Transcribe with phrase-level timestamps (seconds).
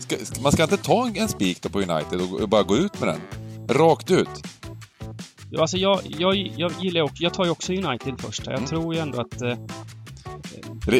[0.00, 3.08] ska, man ska inte ta en spik då på United och bara gå ut med
[3.08, 3.20] den?
[3.76, 4.28] Rakt ut?
[5.50, 8.42] Ja, alltså jag, jag, jag gillar också, jag tar ju också United först.
[8.46, 8.66] Jag mm.
[8.66, 9.58] tror ju ändå att eh,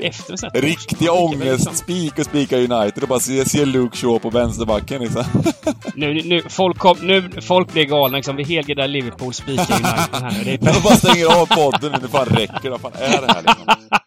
[0.03, 5.03] efter sett Riktig ångestspik och spika United och bara se, se Luke Shaw på vänsterbacken
[5.03, 5.25] liksom.
[5.95, 8.37] nu, nu, folk, kom, nu, folk blir galna liksom.
[8.37, 10.45] Vi helgardar Liverpool spikar United här nu.
[10.45, 11.99] Det är De bara stänger av podden nu.
[12.03, 12.71] Det fan räcker.
[12.71, 14.00] Vad fan är det här liksom?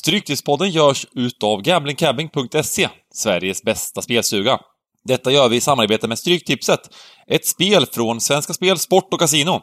[0.00, 4.58] Stryktipspodden görs utav gamblingcabbing.se, Sveriges bästa spelstuga.
[5.04, 6.80] Detta gör vi i samarbete med Stryktipset,
[7.26, 9.62] ett spel från Svenska Spel, Sport och Casino.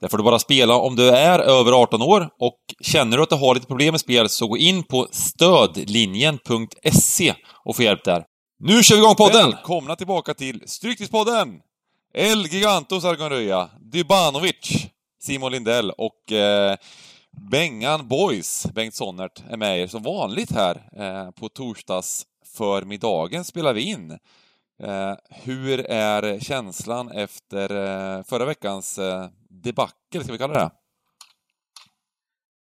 [0.00, 3.28] Där får du bara spela om du är över 18 år och känner du att
[3.28, 8.24] du har lite problem med spel så gå in på stödlinjen.se och få hjälp där.
[8.58, 9.50] Nu kör vi igång podden!
[9.50, 11.48] Välkomna tillbaka till Stryktipspodden!
[12.14, 14.86] El Gigantos Sargonröja, Dybanovic,
[15.22, 16.76] Simon Lindell och eh,
[17.36, 23.74] Bengan Boys, Bengt Sonnert, är med er som vanligt här eh, på torsdags förmiddagen spelar
[23.74, 24.10] vi in.
[24.82, 30.70] Eh, hur är känslan efter eh, förra veckans eh, debacle, ska vi kalla det?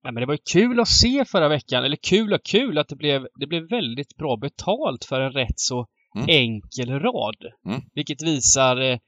[0.03, 2.87] Ja, men det var ju kul att se förra veckan, eller kul och kul att
[2.87, 6.29] det blev, det blev väldigt bra betalt för en rätt så mm.
[6.29, 7.45] enkel rad.
[7.65, 7.81] Mm.
[7.93, 8.99] Vilket visar eh,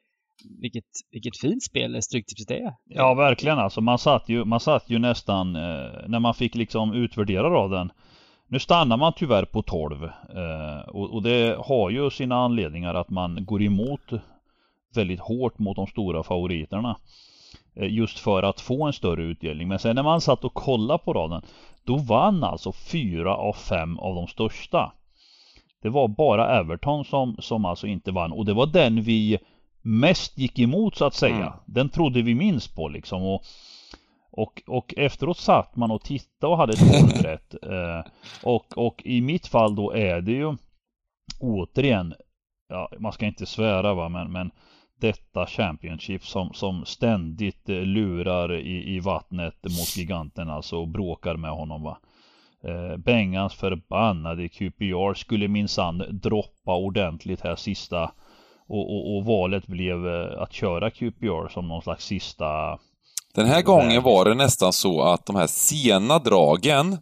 [0.62, 2.74] vilket, vilket fint spel Stryktipset är.
[2.86, 3.82] Ja, verkligen alltså.
[3.82, 7.92] Man satt ju, man satt ju nästan, eh, när man fick liksom utvärdera raden.
[8.48, 10.04] Nu stannar man tyvärr på 12.
[10.04, 14.12] Eh, och, och, det har ju sina anledningar att man går emot
[14.96, 16.98] väldigt hårt mot de stora favoriterna.
[17.76, 19.68] Eh, just för att få en större utdelning.
[19.68, 21.42] Men sen när man satt och kollade på raden,
[21.84, 24.94] då vann alltså fyra av fem av de största.
[25.82, 29.38] Det var bara Everton som, som alltså inte vann och det var den vi
[29.82, 31.36] mest gick emot så att säga.
[31.36, 31.54] Mm.
[31.66, 33.24] Den trodde vi minst på liksom.
[33.24, 33.44] Och,
[34.32, 37.56] och, och efteråt satt man och tittade och hade 12 rätt.
[37.64, 38.06] Eh,
[38.44, 40.58] och, och i mitt fall då är det ju
[41.40, 42.14] återigen,
[42.70, 44.52] ja, man ska inte svära va, men, men
[45.00, 51.36] detta Championship som, som ständigt eh, lurar i, i vattnet mot giganten alltså och bråkar
[51.36, 51.98] med honom va.
[52.64, 58.12] Eh, Bengans förbannade QPR skulle minsann droppa ordentligt här sista
[58.72, 62.80] och, och, och, valet blev eh, att köra QPR som någon slags sista...
[63.36, 66.94] Den här gången var det nästan så att de här sena dragen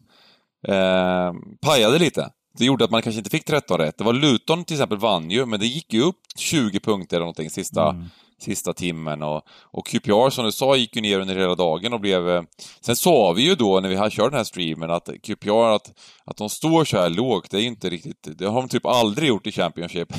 [0.67, 2.29] eh, pajade lite.
[2.57, 3.97] Det gjorde att man kanske inte fick 13 rätt.
[3.97, 7.25] Det var Luton till exempel vann ju, men det gick ju upp 20 punkter eller
[7.25, 8.05] någonting sista, mm.
[8.41, 9.23] Sista timmen.
[9.23, 12.29] Och, och QPR som du sa gick ju ner under hela dagen och blev...
[12.29, 12.43] Eh,
[12.81, 15.93] sen sa vi ju då när vi hade kört den här streamen att QPR, att,
[16.25, 18.27] att de står så här lågt, det är ju inte riktigt...
[18.37, 20.13] Det har de typ aldrig gjort i Championship.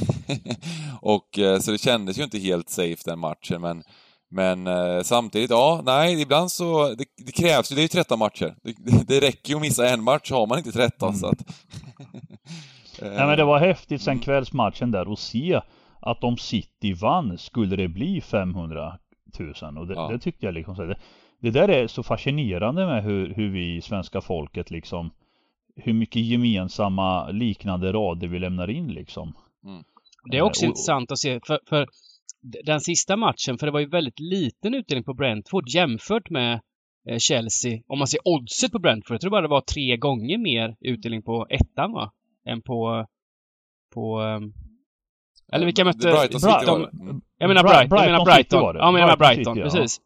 [1.03, 3.82] och eh, så det kändes ju inte helt safe den matchen, men
[4.30, 8.19] men eh, samtidigt, ja, nej, ibland så, det, det krävs ju, det är ju 13
[8.19, 8.54] matcher.
[8.62, 8.75] Det,
[9.06, 11.20] det, räcker ju att missa en match, har man inte 13 mm.
[11.20, 11.38] så att...
[13.00, 15.60] nej men det var häftigt sen kvällsmatchen där att se
[16.00, 18.98] att om City vann skulle det bli 500
[19.38, 20.08] 000 och det, ja.
[20.08, 20.98] det tyckte jag liksom så det,
[21.40, 25.10] det där är så fascinerande med hur, hur vi svenska folket liksom
[25.76, 29.32] hur mycket gemensamma liknande rader vi lämnar in liksom.
[29.64, 29.84] Mm.
[30.30, 31.86] Det är också eh, och, intressant att se för, för
[32.64, 36.60] den sista matchen, för det var ju väldigt liten utdelning på Brentford jämfört med
[37.08, 37.82] eh, Chelsea.
[37.86, 41.22] Om man ser oddset på Brentford, jag tror bara det var tre gånger mer utdelning
[41.22, 42.12] på ettan va?
[42.46, 43.06] Än på...
[43.94, 44.52] på um,
[45.52, 45.98] eller vilka mötte...
[45.98, 47.20] Brighton, Brighton, mm.
[47.38, 48.76] Jag menar Brighton, jag menar Brighton.
[48.76, 50.00] Ja, jag menar Brighton, City, precis.
[50.00, 50.04] Ja.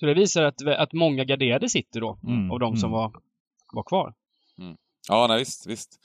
[0.00, 3.00] Så det visar att, att många garderade City då, mm, av de som mm.
[3.00, 3.12] var,
[3.72, 4.14] var kvar.
[4.58, 4.76] Mm.
[5.08, 5.98] Ja, nej, visst, visst.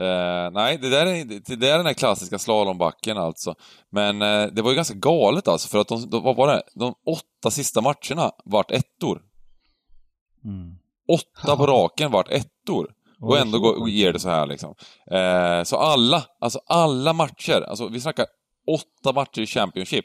[0.00, 3.54] Uh, nej, det där, är, det där är den här klassiska slalombacken alltså.
[3.90, 6.62] Men uh, det var ju ganska galet alltså, för att de, de, vad var det?
[6.74, 9.22] De åtta sista matcherna vart ettor.
[10.44, 10.78] Mm.
[11.08, 12.94] Åtta på raken vart ettor.
[13.22, 14.74] Och ändå går, ger det så här liksom.
[15.12, 18.26] Uh, så alla, alltså alla matcher, alltså vi snackar
[18.66, 20.04] åtta matcher i Championship.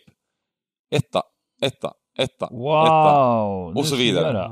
[0.91, 1.21] Etta,
[1.61, 3.79] etta, etta, wow, etta.
[3.79, 4.43] Och så vidare.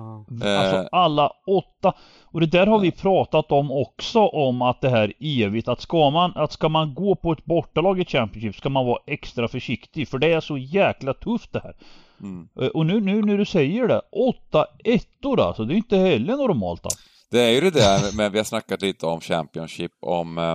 [0.43, 1.93] Alltså alla åtta.
[2.23, 6.09] Och det där har vi pratat om också om att det här evigt att ska
[6.09, 10.07] man, att ska man gå på ett bortalag i Championship ska man vara extra försiktig
[10.07, 11.75] för det är så jäkla tufft det här.
[12.21, 12.47] Mm.
[12.61, 16.37] Eh, och nu, nu när du säger det, åtta ettor alltså, det är inte heller
[16.37, 16.99] normalt alltså.
[17.31, 20.53] Det är ju det där, men vi har snackat lite om Championship, om eh,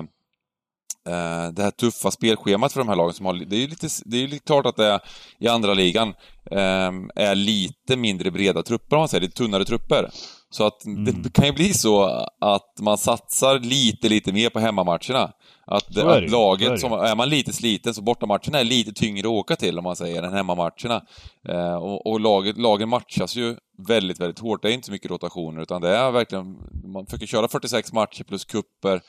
[1.14, 3.88] eh, det här tuffa spelschemat för de här lagen som har, det är ju lite,
[4.04, 5.00] det är ju klart att det är,
[5.38, 6.08] i andra ligan
[6.50, 10.10] eh, är lite mindre breda trupper om man säger, lite tunnare trupper.
[10.52, 11.22] Så att Mm.
[11.22, 12.04] det kan ju bli så
[12.40, 15.32] att man satsar lite, lite mer på hemmamatcherna.
[15.66, 19.56] Att, att laget, som, är man lite sliten, så bortamatcherna är lite tyngre att åka
[19.56, 21.02] till om man säger, än hemmamatcherna.
[21.48, 23.56] Eh, och och laget, lagen matchas ju
[23.86, 24.62] väldigt, väldigt hårt.
[24.62, 28.24] Det är inte så mycket rotationer, utan det är verkligen, man försöker köra 46 matcher
[28.24, 29.00] plus kupper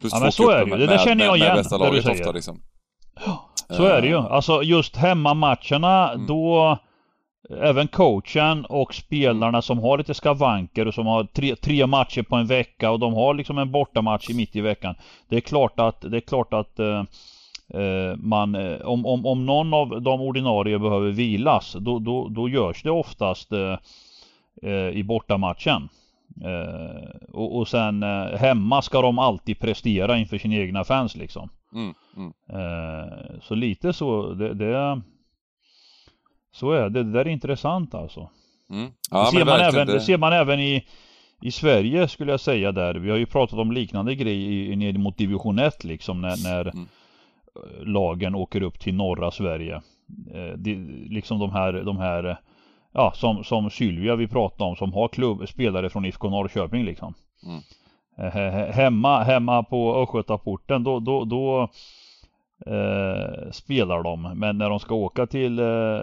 [0.00, 0.70] Plus Ja, två men så är det ju.
[0.70, 2.20] med, Det där med, känner jag med, igen, bästa det du laget säger.
[2.20, 2.60] ofta liksom.
[3.70, 4.14] Så är det ju.
[4.14, 6.26] Eh, Alltså just hemmamatcherna Mm.
[6.26, 6.78] då
[7.62, 12.36] Även coachen och spelarna som har lite skavanker och som har tre, tre matcher på
[12.36, 14.94] en vecka och de har liksom en bortamatch i mitt i veckan.
[15.28, 16.98] Det är klart att, det är klart att eh,
[17.74, 22.48] eh, man, eh, om, om, om någon av de ordinarie behöver vilas då, då, då
[22.48, 23.76] görs det oftast eh,
[24.92, 25.88] i bortamatchen.
[26.44, 31.48] Eh, och, och sen eh, hemma ska de alltid prestera inför sina egna fans liksom.
[31.74, 32.32] Mm, mm.
[32.48, 35.00] Eh, så lite så, det, det
[36.52, 38.30] Så är det, det där är intressant alltså.
[38.70, 38.86] Mm.
[38.86, 40.86] det, Ja, ser men man även, det ser man även i
[41.42, 42.94] i Sverige skulle jag säga där.
[42.94, 46.86] Vi har ju pratat om liknande grejer ner mot division 1 liksom när, när Mm.
[47.56, 49.74] eh, lagen åker upp till norra Sverige.
[50.34, 50.74] Eh, det,
[51.08, 52.36] liksom de här, de här eh,
[52.98, 57.14] Ja som, som Sylvia vi pratade om som har klubb, spelare från IFK Norrköping liksom.
[57.46, 57.60] Mm.
[58.18, 61.62] Eh, he- he- hemma, hemma på Östgötaporten då, då, då
[62.66, 64.22] eh, spelar de.
[64.38, 66.00] Men när de ska åka till eh,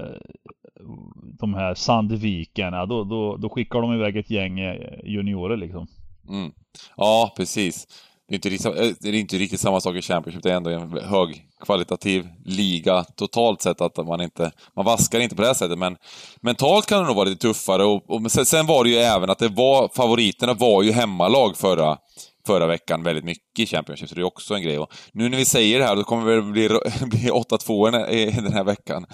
[1.40, 5.88] de här Sandviken, då, då, då skickar de iväg ett gäng eh, juniorer liksom.
[6.30, 6.51] Mm.
[6.98, 7.88] Ja, precis.
[8.28, 10.56] Det är, inte, riktigt- eh, det är inte riktigt samma sak i Championship, det är
[10.56, 15.54] ändå en högkvalitativ liga totalt sett att man inte, man vaskar inte på det här
[15.54, 15.96] sättet men
[16.42, 19.30] mentalt kan det nog vara lite tuffare och, och sen, sen var det ju även
[19.30, 21.98] att det var, favoriterna var ju hemmalag förra,
[22.48, 24.80] förra veckan väldigt mycket i Championship, så det är också en grej.
[24.80, 26.68] Och nu när vi säger det här, då kommer det väl bli,
[27.02, 29.06] bli 8-2 den här- i den här veckan.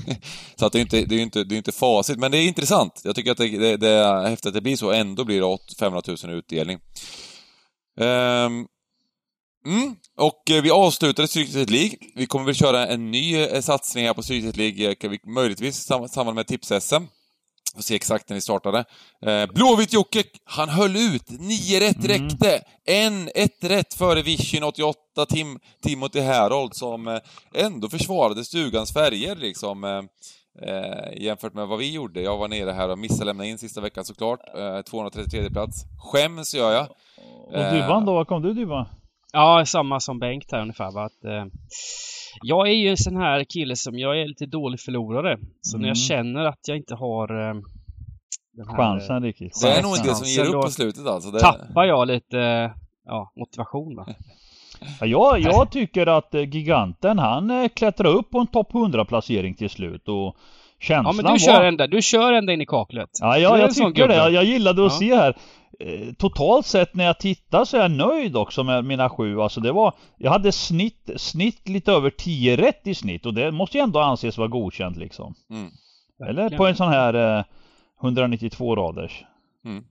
[0.56, 2.38] så att det är ju inte, det är inte, det är inte facit, men det
[2.38, 3.00] är intressant.
[3.04, 5.58] Jag tycker att det, det, det är häftigt att det blir så, ändå blir det
[5.78, 6.78] 500 000 i utdelning.
[8.00, 8.66] Ehm,
[9.66, 11.96] mm, och eh, vi avslutade Stryktipset League.
[12.14, 15.20] Vi kommer väl köra en ny eh, satsning här på Stryktipset League, eh, kan vi-
[15.26, 17.02] möjligtvis i sam- samband med Tips-SM.
[17.74, 18.78] Får se exakt när vi startade.
[19.26, 21.30] Eh, Blåvitt-Jocke, han höll ut.
[21.30, 22.62] Nio rätt räckte.
[22.84, 27.20] En, ett rätt före Vision 88, Tim, Timothy Harold, som
[27.54, 29.84] ändå försvarade stugans färger liksom.
[30.60, 32.20] Eh, eh, jämfört med vad vi gjorde.
[32.22, 34.40] Jag var nere här och missade lämna in sista veckan såklart.
[34.58, 35.84] Eh, 233 plats.
[36.12, 36.86] Skäms gör jag.
[37.46, 38.86] Och Dybban då, vad kom du Dybban?
[39.32, 40.92] Ja, samma som Bengt här ungefär.
[40.94, 41.04] Va?
[41.04, 41.44] Att, eh,
[42.42, 45.38] jag är ju en sån här kille som, jag är lite dålig förlorare.
[45.60, 45.88] Så när Mm.
[45.88, 47.54] jag känner att jag inte har eh,
[48.52, 49.60] den här, Chansen riktigt.
[49.62, 51.30] Det är nog en del som ger upp på slutet alltså.
[51.30, 51.40] Det...
[51.40, 52.70] tappar jag lite eh,
[53.04, 53.96] ja, motivation.
[53.96, 54.06] Va?
[55.00, 59.04] Ja, jag, jag tycker att eh, giganten han eh, klättrar upp på en topp 100
[59.04, 60.36] placering till slut och
[60.80, 61.38] känslan Ja, men du var...
[61.38, 63.10] kör, ända, du kör ända in i kaklet.
[63.20, 64.14] Ja, ja jag tycker det.
[64.16, 64.98] Jag, jag gillade att Ja.
[64.98, 65.36] se här.
[65.80, 69.40] Eh, Totalt sett när jag tittar så är jag nöjd också med mina sju.
[69.40, 73.52] Alltså det var, jag hade snitt, snitt lite över 10 rätt i snitt och det
[73.52, 75.34] måste ju ändå anses vara godkänt liksom.
[75.50, 75.70] Mm.
[76.28, 77.44] Eller på en sån här eh,
[78.02, 79.24] 192 raders.
[79.64, 79.84] Mm.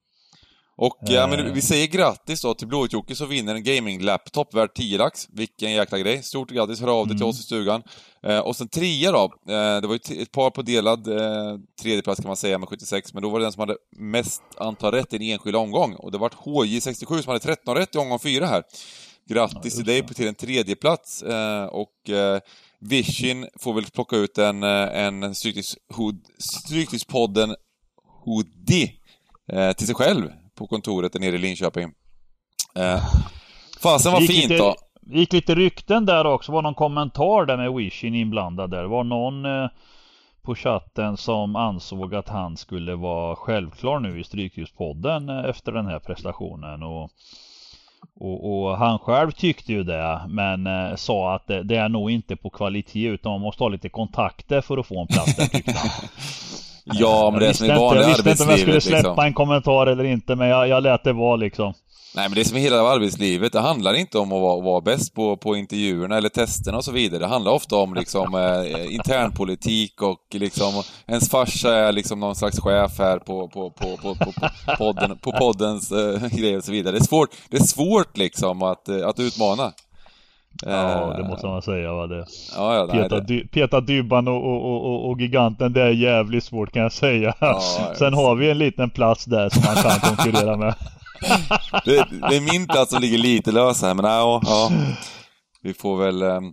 [0.83, 1.53] Och ja, men Eh.
[1.53, 5.27] vi säger grattis då till Blåvitt-Jocke som vinner en gaming-laptop värd 10 lax.
[5.29, 6.23] Vilken jäkla grej.
[6.23, 7.29] Stort grattis, hör av dig till Mm.
[7.29, 7.83] oss i stugan.
[8.23, 9.23] Eh, och sen trea då.
[9.23, 13.13] Eh, det var ju ett par på delad eh, tredjeplats kan man säga med 76,
[13.13, 15.93] men då var det den som hade mest antal rätt i en enskild omgång.
[15.95, 18.63] Och det var HJ67 som hade 13 rätt i omgång 4 här.
[19.29, 21.21] Grattis till dig till en tredjeplats.
[21.23, 22.39] Eh, och eh,
[22.79, 25.35] Vision får väl plocka ut en, eh, en
[26.39, 27.55] Stryktipspodden
[28.25, 28.91] hoodie
[29.51, 31.93] eh, till sig själv på kontoret där nere i Linköping.
[32.75, 33.03] Eh,
[33.81, 34.75] fasen Gick fint lite- då.
[35.01, 36.51] Det gick lite rykten där också.
[36.51, 38.83] var någon kommentar där med Wishin inblandad där.
[38.83, 39.69] var någon eh,
[40.41, 45.85] på chatten som ansåg att han skulle vara självklar nu i Stryktipspodden eh, efter den
[45.85, 46.83] här prestationen.
[46.83, 47.09] Och,
[48.19, 52.11] och, och han själv tyckte ju det men eh, sa att det, det är nog
[52.11, 55.45] inte på kvalitet utan man måste ha lite kontakter för att få en plats där
[55.45, 55.89] tyckte han.
[56.93, 59.09] Ja, men det är som inte, vanliga jag visste inte om jag skulle arbetslivet släppa
[59.09, 59.25] liksom.
[59.25, 61.73] en kommentar eller inte men jag, jag lät det vara liksom.
[62.15, 63.53] Nej, men det är som i hela arbetslivet.
[63.53, 66.91] Det handlar inte om att vara, vara bäst på, på intervjuerna eller testerna och så
[66.91, 67.19] vidare.
[67.19, 72.59] Det handlar ofta om liksom eh, internpolitik och liksom ens farsa är liksom någon slags
[72.59, 76.71] chef här på, på, på, på, på, på, podden, på poddens eh, grejer och så
[76.71, 76.91] vidare.
[76.91, 79.71] Det är svårt, det är svårt liksom att, eh, att utmana.
[80.65, 82.25] Ja Eh, det måste man säga va det.
[82.55, 85.89] Ja, ja, nej, Peta, det, dy, peta Dybban och, och, och, och, giganten, det är
[85.89, 87.33] jävligt svårt kan jag säga.
[87.39, 87.61] Ja,
[87.97, 90.75] Sen har vi en liten plats där som man kan konkurrera med.
[91.85, 94.71] det, det är min plats som ligger lite lös här, men ja, ja.
[95.61, 96.21] Vi får väl...
[96.21, 96.43] ehm,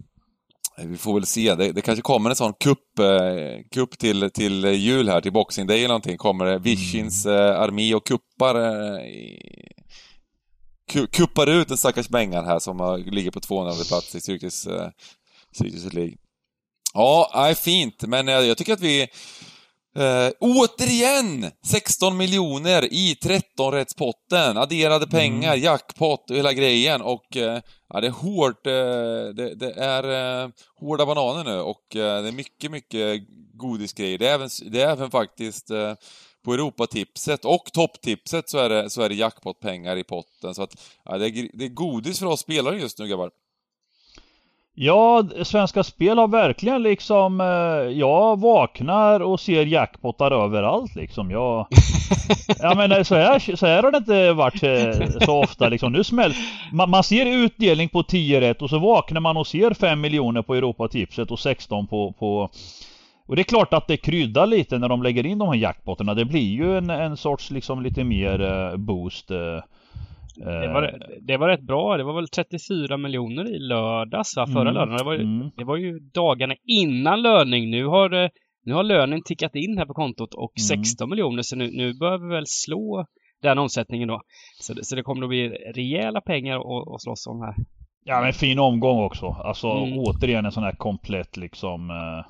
[0.85, 1.55] Vi får väl se.
[1.55, 5.67] Det, det kanske kommer en sån kupp, eh, kupp till, till jul här, till Boxing
[5.67, 6.17] Day eller någonting.
[6.17, 8.99] Kommer det Vishins eh, armé och kuppar eh,
[10.88, 14.88] kuppar ut den stackars Bengan här som ligger på 200 plats i Cirkus, eh,
[15.52, 16.14] Cirkus League.
[16.95, 18.02] Ja, nej, fint.
[18.02, 19.09] Men eh, jag tycker att vi
[19.99, 24.59] Eh, återigen 16 miljoner i 13-rättspotten.
[24.59, 27.02] Adderade pengar, jackpot och hela grejen.
[27.02, 28.66] Och eh, ja, det är hårt.
[28.66, 33.21] Eh, det, det är eh, hårda bananer nu och eh, det är mycket, mycket
[33.54, 34.18] godisgrejer.
[34.18, 35.71] Det är även, det är även faktiskt
[36.45, 40.54] på Europatipset och topptipset så är det, så är det jackpotpengar i potten.
[40.54, 40.71] Så att
[41.04, 43.30] ja, det, är, det är godis för oss spelare just nu grabbar.
[44.80, 51.30] Ja, Svenska Spel har verkligen liksom, eh, jag vaknar och ser jackpottar överallt liksom.
[51.30, 51.66] Jag,
[52.59, 55.92] ja men så här, så här har det inte varit eh, så ofta liksom.
[55.92, 56.35] Nu smäll,
[56.73, 60.42] man, man ser utdelning på 10 rätt och så vaknar man och ser 5 miljoner
[60.42, 62.50] på Europatipset och 16 på, på
[63.28, 66.14] och det är klart att det kryddar lite när de lägger in de här jackpotterna.
[66.14, 69.30] Det blir ju en, en sorts liksom lite mer eh, boost.
[69.30, 69.37] eh,
[70.37, 71.97] Det var, det var rätt bra.
[71.97, 74.47] Det var väl 34 miljoner i lördags, va?
[74.47, 74.97] Förra Mm, lördagen.
[74.99, 75.50] Det var, ju- mm.
[75.56, 77.70] det var ju dagarna innan löning.
[77.70, 78.30] Nu har,
[78.64, 80.85] nu har lönen tickat in här på kontot och Mm.
[80.85, 81.42] 16 miljoner.
[81.42, 83.04] Så nu, nu bör vi väl slå
[83.42, 84.20] den omsättningen då.
[84.61, 87.54] Så det, så det kommer att bli rejäla pengar att, att slåss om här.
[88.04, 89.26] Ja men fin omgång också.
[89.26, 89.99] Alltså Mm.
[89.99, 92.26] återigen en sån här komplett liksom eh,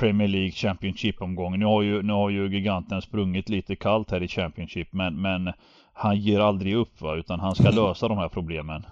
[0.00, 1.58] Premier League Championship omgång.
[1.58, 5.52] Nu har ju, nu har ju giganten sprungit lite kallt här i Championship men, men
[5.92, 8.86] han ger aldrig upp va utan han ska lösa de här problemen.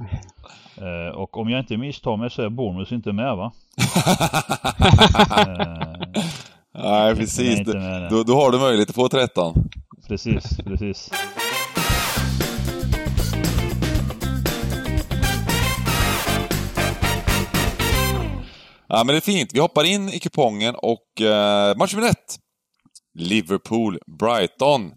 [0.76, 3.52] Eh, och om jag inte misstar mig så är Bournemouth inte med va?
[6.74, 7.60] Eh, Nej, precis.
[8.10, 9.54] Då, då har du möjlighet att få 13.
[10.08, 11.10] precis, precis.
[18.88, 19.50] Ja, men det är fint.
[19.54, 22.36] Vi hoppar in i kupongen och eh, match nummer ett.
[23.18, 24.92] Liverpool-Brighton.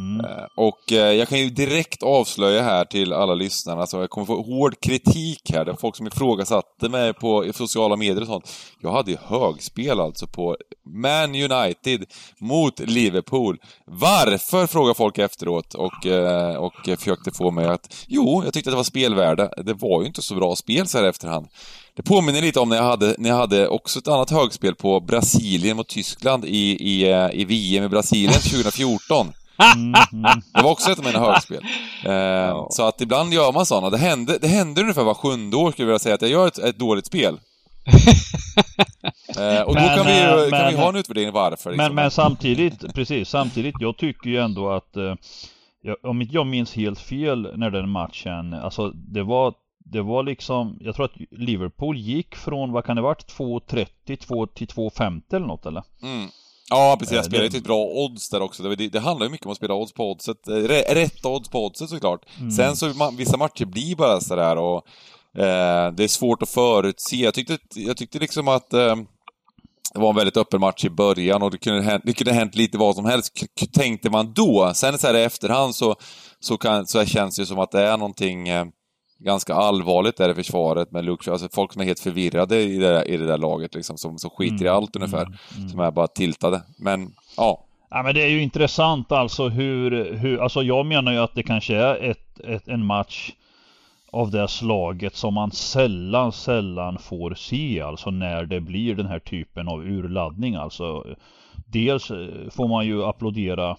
[0.00, 0.26] Mm.
[0.26, 4.26] Eh, och eh, jag kan ju direkt avslöja här till alla lyssnarna, så jag kommer
[4.26, 5.64] få hård kritik här.
[5.64, 8.52] Det är folk som ifrågasatte mig på sociala medier och sånt.
[8.82, 12.04] Jag hade ju högspel alltså på Man United
[12.38, 13.58] mot Liverpool.
[13.86, 14.66] Varför?
[14.66, 18.04] frågar folk efteråt och, eh, och försökte få mig att...
[18.08, 19.50] Jo, jag tyckte att det var spelvärde.
[19.64, 21.46] Det var ju inte så bra spel så här efterhand.
[21.96, 25.00] Det påminner lite om när jag hade, när jag hade också ett annat högspel på
[25.00, 29.32] Brasilien mot Tyskland i, i, i VM i Brasilien 2014.
[29.76, 29.92] Mm.
[30.54, 31.62] Det var också ett av mina högspel.
[32.04, 33.90] Eh, Så att ibland gör man sådana.
[33.90, 36.46] Det händer, det händer ungefär var sjunde år, skulle jag vilja säga, att jag gör
[36.46, 37.40] ett, ett dåligt spel.
[39.38, 41.70] eh, och då Men, kan vi, kan men- vi ha en utvärdering varför.
[41.70, 41.76] liksom.
[41.86, 45.14] Men, men samtidigt, precis, samtidigt, jag tycker ju ändå att eh,
[45.82, 50.22] jag, om inte jag minns helt fel när den matchen, alltså det var det var
[50.22, 55.22] liksom, jag tror att Liverpool gick från, vad kan det varit, 2.30 2 till 2.50
[55.36, 55.82] eller något eller?
[56.02, 56.28] Mm.
[56.70, 57.14] Ja, precis.
[57.14, 58.62] Jag spelade till ett bra odds där också.
[58.62, 60.48] Det, det, handlar ju mycket om att spela odds på oddset.
[60.48, 62.20] Eh, rä- Rätta odds på oddset såklart.
[62.38, 62.50] Mm.
[62.50, 64.76] Sen så, vissa matcher blir bara sådär och
[65.42, 67.16] eh, det är svårt att förutse.
[67.16, 68.96] Jag tyckte, jag tyckte liksom att eh,
[69.94, 72.54] det var en väldigt öppen match i början och det kunde hänt, det kunde hänt
[72.54, 73.32] lite vad som helst,
[73.72, 74.72] tänkte man då.
[74.74, 75.94] Sen så här i efterhand så,
[76.40, 78.66] så, kan, så känns det ju som att det är någonting eh,
[79.20, 81.32] ganska allvarligt där i försvaret med Luke.
[81.32, 84.18] Alltså folk som är helt förvirrade i det, där- i det där laget liksom, som,
[84.18, 85.26] som skiter i Mm, allt ungefär.
[85.70, 86.62] Som är bara tiltade.
[86.78, 87.64] Men, ja.
[87.90, 91.42] Ja men det är ju intressant alltså hur, hur alltså jag menar ju att det
[91.42, 93.30] kanske är ett, ett, en match
[94.12, 99.18] av det slaget som man sällan, sällan får se alltså när det blir den här
[99.18, 101.04] typen av urladdning alltså.
[101.66, 103.76] Dels eh, får man ju applådera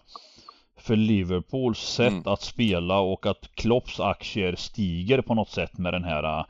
[0.82, 2.24] för Liverpools sätt Mm.
[2.34, 6.46] att spela och att Klopps aktier stiger på något sätt med den här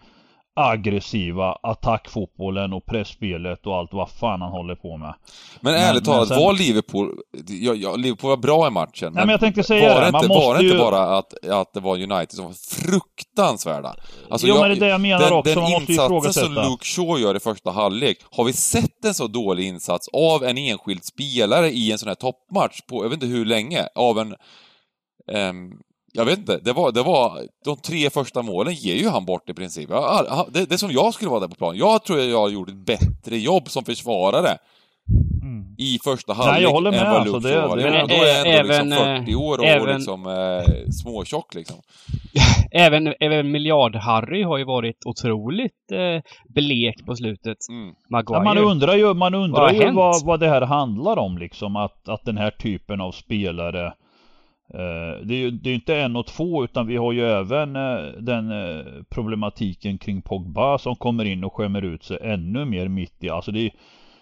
[0.56, 5.14] aggressiva attackfotbollen och pressspelet och allt vad fan han håller på med.
[5.62, 7.18] Men Men- ärligt men talat, var Liverpool...
[7.48, 9.14] Ja, ja, Liverpool var bra i matchen.
[9.14, 11.48] men jag tänkte säga var det, det, man inte, var det inte ju- bara att,
[11.48, 13.96] att det var United som var fruktansvärda?
[14.30, 16.34] Alltså, Jo, men det är det jag menar den, också, Den man måste ju insatsen
[16.34, 16.70] som ifrågasätta.
[16.70, 20.58] Luke Shaw gör i första halvlek, har vi sett en så dålig insats av en
[20.58, 24.36] enskild spelare i en sån här toppmatch på, jag vet inte hur länge, av en...
[25.32, 25.72] ehm,
[26.14, 27.42] jag vet inte, det var, det var...
[27.66, 29.90] De tre första målen ger ju han bort i princip.
[29.90, 31.78] Jag- Det, det är som jag skulle vara där på plan.
[31.78, 34.58] Jag tror jag har gjort ett bättre jobb som försvarare
[35.44, 35.66] Mm.
[35.78, 38.08] i första Nej, halvlek jag håller med, än vad alltså, Luke det- det- Det, Men
[38.08, 41.76] då är jag ändå även, liksom eh, 40 år och även- liksom eh, småtjock liksom.
[42.72, 46.22] Även, även Miljard-Harry har ju varit otroligt eh,
[46.56, 47.58] blek på slutet.
[47.70, 47.94] Mm.
[48.28, 49.96] Ja, man undrar ju, man Vad undrar ju hänt?
[49.96, 51.76] vad, vad det här handlar om liksom.
[51.76, 53.94] Att, att den här typen av spelare
[55.24, 58.04] det är ju det är inte en och två utan vi har ju även eh,
[58.20, 58.54] den
[59.10, 63.30] problematiken kring Pogba som kommer in och skämmer ut sig ännu mer mitt i.
[63.30, 63.72] Alltså det är,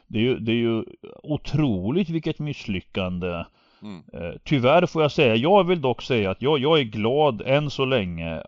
[0.08, 0.84] det är, ju, det är ju
[1.24, 3.44] otroligt vilket misslyckande.
[3.82, 4.04] Mm.
[4.44, 7.86] Tyvärr får jag säga, jag vill dock säga att jag, jag är glad än så
[7.86, 8.44] länge.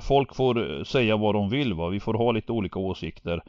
[0.00, 3.42] Folk får säga vad de vill va, vi får ha lite olika åsikter.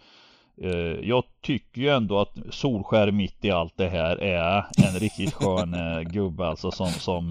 [0.61, 5.33] Eh, jag tycker ju ändå att Solskär mitt i allt det här är en riktigt
[5.33, 7.29] skön eh, gubbe alltså som, som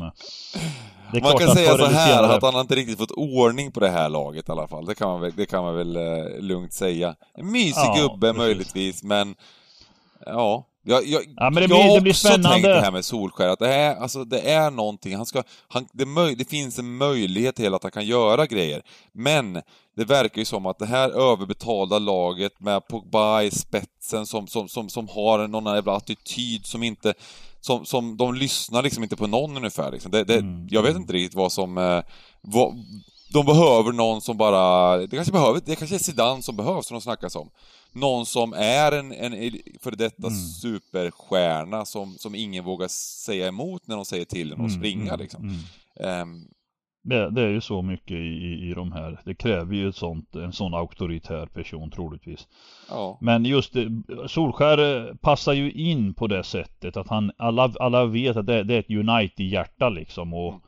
[1.22, 4.08] Man kan säga så här att han har inte riktigt fått ordning på det här
[4.08, 4.86] laget i alla fall.
[4.86, 7.14] Det kan man väl, det kan man väl uh, lugnt säga.
[7.34, 8.38] En mysig ja, gubbe precis.
[8.38, 9.34] möjligtvis, men
[10.26, 12.48] ja, jag, jag, ja, men det blir, jag har också spännande.
[12.48, 15.86] tänkt det här med Solskär, att det är, alltså, det är någonting, han ska, han,
[15.92, 18.82] det, möj, det finns en möjlighet till att han kan göra grejer.
[19.12, 19.62] Men
[19.96, 24.68] det verkar ju som att det här överbetalda laget med Pogba i spetsen som, som,
[24.68, 27.14] som, som har någon jävla attityd som inte,
[27.60, 29.92] som, som de lyssnar liksom inte på någon ungefär.
[29.92, 30.10] Liksom.
[30.10, 30.66] Det, det, mm.
[30.70, 32.02] Jag vet inte riktigt vad som, eh,
[32.40, 32.74] vad,
[33.32, 36.94] de behöver någon som bara, det kanske behöver, det kanske är Zidane som behövs som
[36.94, 37.50] de snackas om
[37.94, 40.38] någon som är en, en för detta mm.
[40.38, 45.14] superstjärna som, som ingen vågar säga emot när de säger till en att mm, springa
[45.14, 45.58] mm, liksom.
[46.00, 46.48] Um,
[47.04, 49.20] det, det, är ju så mycket i, i de här.
[49.24, 52.48] Det kräver ju ett sånt, en sån auktoritär person troligtvis.
[52.90, 53.18] Ja.
[53.20, 58.36] Men just det, Solskär passar ju in på det sättet att han, alla, alla vet
[58.36, 60.60] att det, det är ett United-hjärta liksom och mm.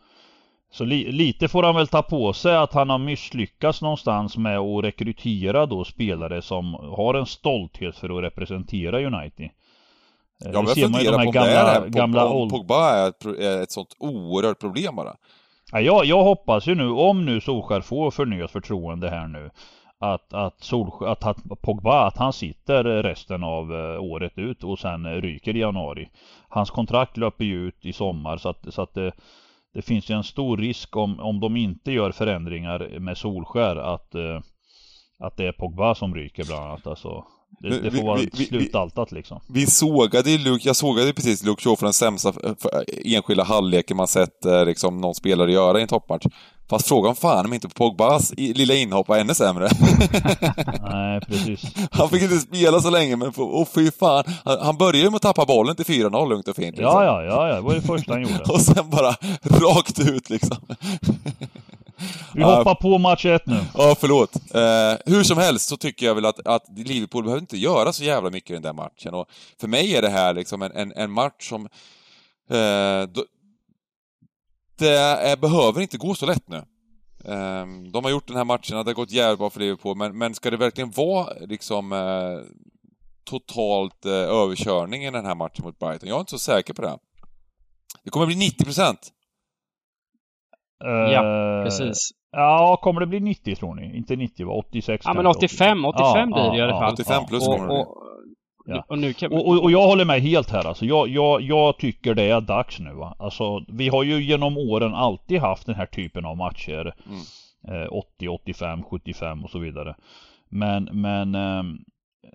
[0.71, 4.59] Så li lite får han väl ta på sig att han har misslyckats någonstans med
[4.59, 9.51] att rekrytera då spelare som har en stolthet för att representera United.
[10.39, 13.73] Ja, men jag funderar på om gamla, det är gamla Pogba är ett, är ett
[13.73, 15.17] sånt oerhört problem bara.
[15.73, 19.51] Jag, jag hoppas ju nu, om nu Solskär får förnyat förtroende här nu
[19.99, 24.79] att, att, Solskär, att, att Pogba, att han sitter resten av eh, året ut och
[24.79, 26.09] sen ryker i januari.
[26.49, 29.13] Hans kontrakt löper ju ut i sommar så att, så att det,
[29.75, 34.15] det finns ju en stor risk om, om de inte gör förändringar med Solskär att,
[34.15, 34.41] eh,
[35.19, 36.87] att det är Pogba som ryker bland annat.
[36.87, 37.25] Alltså,
[37.59, 39.41] det, det får vara slutaltat liksom.
[39.47, 42.33] Vi sågade ju Luke, jag sågade precis Luke Shaw för den sämsta
[43.05, 46.27] enskilda halvleken man sett eh, liksom, någon spelare göra i en toppmatch.
[46.69, 49.69] Fast frågan fan om inte Pogbas lilla inhopp var ännu sämre.
[50.91, 51.75] Nej, precis.
[51.91, 54.25] Han fick inte spela så länge, men oh, fy fan.
[54.45, 56.77] Han, han började ju med att tappa bollen till 4-0 lugnt och fint.
[56.77, 56.85] Liksom.
[56.85, 58.43] Ja, ja, ja, ja, det var det första han gjorde.
[58.49, 60.57] och sen bara rakt ut liksom.
[62.35, 63.61] Vi hoppar på match 1 nu.
[63.75, 64.37] Ja, förlåt.
[64.37, 68.05] Uh, hur som helst så tycker jag väl att, att Liverpool behöver inte göra så
[68.05, 69.15] jävla mycket i den där matchen.
[69.15, 69.31] Och
[69.61, 71.63] för mig är det här liksom en, en, en match som...
[72.51, 73.25] Uh, då,
[74.79, 76.63] det är, behöver inte gå så lätt nu.
[77.25, 80.19] Um, de har gjort den här matchen, det har gått jävligt bra för Liverpool, men,
[80.19, 82.41] men ska det verkligen vara liksom uh,
[83.25, 86.09] totalt uh, överkörning i den här matchen mot Brighton?
[86.09, 86.99] Jag är inte så säker på det.
[88.05, 89.13] Det kommer bli 90 procent.
[90.85, 91.23] Ja,
[91.65, 92.11] precis.
[92.33, 93.97] Ja, kommer det bli 90 tror ni?
[93.97, 94.53] Inte 90 va?
[94.53, 95.05] 86?
[95.07, 95.85] Ja, men 85.
[95.85, 96.93] 85 blir det i alla fall.
[96.93, 98.03] 85 plus kommer det och,
[98.69, 98.85] Ja.
[98.89, 99.33] Och, nu kan...
[99.33, 100.85] och, och, och, jag håller med helt här alltså.
[100.85, 103.17] Jag, jag, jag tycker det är dags nu va.
[103.19, 106.95] Alltså vi har ju genom åren alltid haft den här typen av matcher.
[107.07, 107.83] Mm.
[107.83, 109.97] Eh, 80, 85, 75 och så vidare.
[110.49, 111.79] Men, men ehm,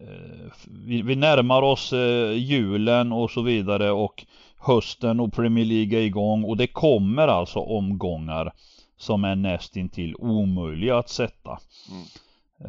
[0.01, 0.51] eh,
[0.88, 4.25] vi, vi, närmar oss eh, julen och så vidare och
[4.62, 8.54] hösten och Premier League är igång och det kommer alltså omgångar
[8.97, 11.60] som är nästintill omöjliga att sätta.
[11.91, 12.04] Mm.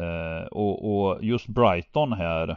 [0.01, 2.57] Eh, och, och just Brighton här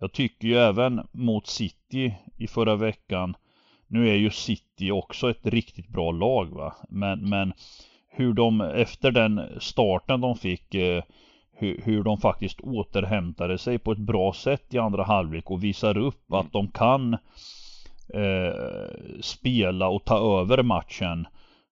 [0.00, 3.36] jag tycker ju även mot City i förra veckan
[3.86, 7.52] Nu är ju City också ett riktigt bra lag va Men, men
[8.08, 11.02] hur de efter den starten de fick eh,
[11.52, 15.98] hur, hur de faktiskt återhämtade sig på ett bra sätt i andra halvlek och visar
[15.98, 16.40] upp mm.
[16.40, 17.16] att de kan
[18.14, 21.26] eh, spela och ta över matchen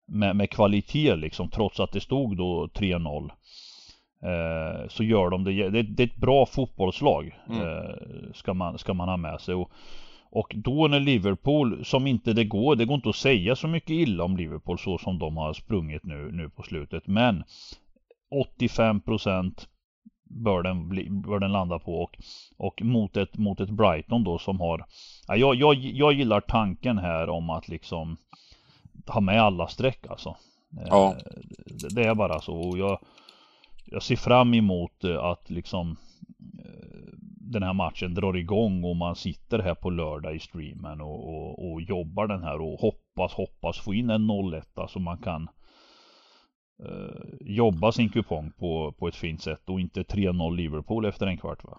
[0.09, 3.31] med, med kvalitet liksom trots att det stod då 3-0
[4.23, 7.63] Eh, så gör de det, det, det är ett bra fotbollslag mm.
[7.63, 7.95] eh,
[8.35, 9.55] ska, man, ska man ha med sig.
[9.55, 9.71] Och,
[10.31, 13.91] och då när Liverpool, som inte det går, det går inte att säga så mycket
[13.91, 17.07] illa om Liverpool så som de har sprungit nu, nu på slutet.
[17.07, 17.45] Men
[18.59, 19.67] 85%
[20.29, 22.17] bör den, bli, bör den landa på och,
[22.57, 24.85] och mot, ett, mot ett Brighton då som har
[25.29, 28.17] ja, jag, jag, jag gillar tanken här om att liksom
[29.07, 30.37] ha med alla streck alltså.
[30.87, 31.09] Ja.
[31.11, 31.33] Eh,
[31.67, 32.99] det, det är bara så och jag
[33.91, 35.97] jag ser fram emot eh, att liksom
[36.65, 41.29] eh, den här matchen drar igång och man sitter här på lördag i streamen och,
[41.29, 45.49] och, och jobbar den här och hoppas, hoppas få in en 01 så man kan
[47.41, 51.65] jobba sin kupong på, på ett fint sätt och inte 3-0 Liverpool efter en kvart
[51.65, 51.79] va.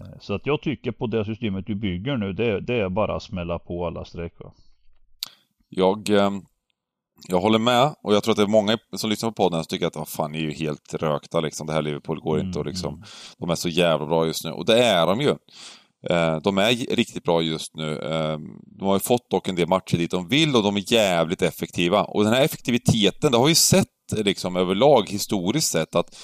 [0.00, 3.16] Eh, så att jag tycker på det systemet du bygger nu det, det är bara
[3.16, 4.52] att smälla på alla streck va.
[5.68, 6.30] Jag, eh,
[7.28, 9.68] jag håller med och jag tror att det är många som lyssnar på podden som
[9.68, 11.66] tycker att vad fan, ni är ju helt rökta liksom.
[11.66, 13.06] Det här Liverpool går inte och liksom, Mm.
[13.38, 14.50] de är så jävla bra just nu.
[14.50, 15.36] Och det är de ju.
[16.10, 17.98] Eh, de är riktigt bra just nu.
[17.98, 18.38] Eh,
[18.78, 21.42] de har ju fått dock en del matcher dit de vill och de är jävligt
[21.42, 22.04] effektiva.
[22.04, 26.18] Och den här effektiviteten, det har vi ju sett liksom överlag historiskt sett att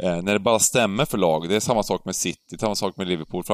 [0.00, 2.96] eh, när det bara stämmer för lag, det är samma sak med City, samma sak
[2.96, 3.44] med Liverpool.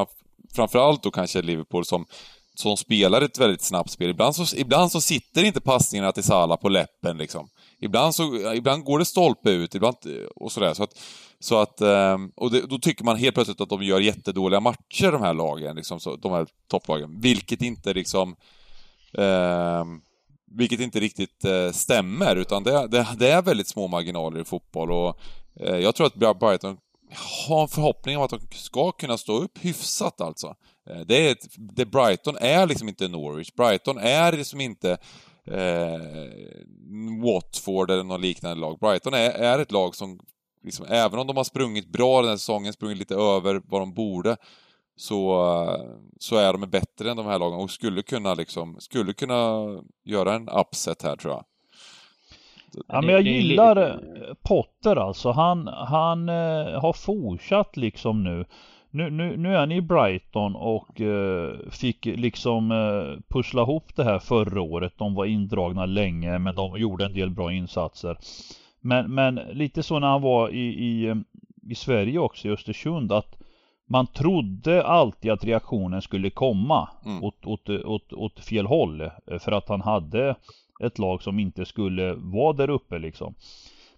[0.54, 2.06] Framförallt då kanske Liverpool som,
[2.54, 4.10] som spelar ett väldigt snabbt spel.
[4.10, 7.48] Ibland så, ibland så sitter inte passningarna till Salah på läppen liksom.
[7.80, 9.96] Ibland, så, ibland går det stolpe ut, ibland
[10.36, 10.74] och sådär.
[10.74, 10.98] Så att,
[11.40, 15.12] så att, ehm, och det, då tycker man helt plötsligt att de gör jättedåliga matcher,
[15.12, 17.20] de här lagen, liksom, så, de här topplagen.
[17.20, 18.36] Vilket inte liksom...
[19.18, 19.84] Eh,
[20.52, 24.92] vilket inte riktigt eh, stämmer, utan det, det, det är väldigt små marginaler i fotboll
[24.92, 25.18] och
[25.60, 26.76] eh, jag tror att Brighton
[27.46, 30.54] har en förhoppning om att de ska kunna stå upp hyfsat alltså.
[30.90, 33.52] Eh, det, är ett, det Brighton är liksom inte Norwich.
[33.52, 34.90] Brighton är liksom inte
[35.44, 36.00] eh,
[37.24, 38.78] Watford eller något liknande lag.
[38.78, 40.20] Brighton är, är ett lag som,
[40.64, 43.94] liksom, även om de har sprungit bra den här säsongen, sprungit lite över vad de
[43.94, 44.36] borde,
[44.96, 45.46] så,
[46.18, 49.66] så är de bättre än de här lagen och skulle kunna liksom, skulle kunna
[50.04, 51.44] göra en upset här tror jag.
[52.88, 55.30] Ja men jag gillar eh, Potter alltså.
[55.30, 58.44] Han, han eh, har fortsatt liksom nu.
[58.90, 64.04] Nu, nu, nu är han i Brighton och eh, fick liksom eh, pussla ihop det
[64.04, 64.92] här förra året.
[64.96, 68.18] De var indragna länge men de gjorde en del bra insatser.
[68.80, 71.14] Men, men lite så när han var i, i,
[71.70, 73.36] i Sverige också, i Östersund, att
[73.88, 77.24] man trodde alltid att reaktionen skulle komma Mm.
[77.24, 79.00] åt, åt, åt, åt fel håll.
[79.00, 80.34] eh, För att han hade
[80.82, 83.34] ett lag som inte skulle vara där uppe liksom.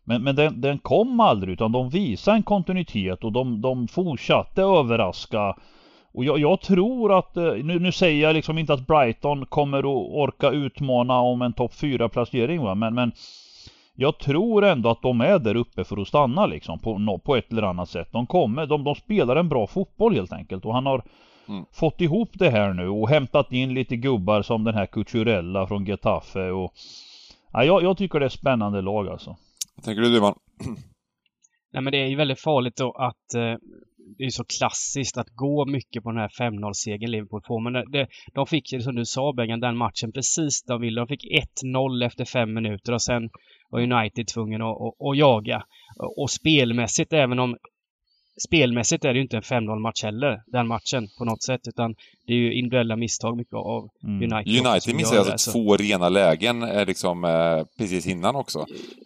[0.04, 4.62] Men, men den, den kom aldrig utan de visade en kontinuitet och de, de fortsatte
[4.62, 5.56] överraska.
[6.14, 9.78] Och jag, jag tror att, eh, nu, nu säger jag liksom inte att Brighton kommer
[9.78, 13.12] att orka utmana om en topp 4 placering va, men, men
[13.94, 17.52] jag tror ändå att de är där uppe för att stanna liksom på, på ett
[17.52, 18.08] eller annat sätt.
[18.12, 21.04] De kommer, de, de spelar en bra fotboll helt enkelt och han har
[21.48, 21.64] Mm.
[21.72, 25.84] fått ihop det här nu och hämtat in lite gubbar som den här Cucurella från
[25.84, 26.72] Getafe och
[27.52, 29.36] ja, jag, jag tycker det är spännande lag alltså.
[29.76, 30.34] Vad tänker du Duman?
[31.72, 33.54] Nej men det är ju väldigt farligt då att eh,
[34.18, 37.60] det är så klassiskt att gå mycket på den här 5-0-segern Liverpool får.
[37.60, 41.00] Men det, det, de fick ju som du sa Bengan, den matchen precis de ville.
[41.00, 41.24] De fick
[41.64, 43.30] 1-0 efter fem minuter och sen
[43.70, 45.62] var United tvungen att, att, att jaga.
[45.98, 47.56] Och, och spelmässigt, även om
[48.48, 51.60] Spelmässigt är det ju inte en 5-0 match heller, den matchen på något sätt.
[51.68, 51.94] Utan
[52.26, 54.16] det är ju individuella misstag mycket av Mm.
[54.32, 54.52] United.
[54.60, 54.94] också United
[55.26, 58.58] det, alltså så- två rena lägen eh, liksom, eh, precis innan också.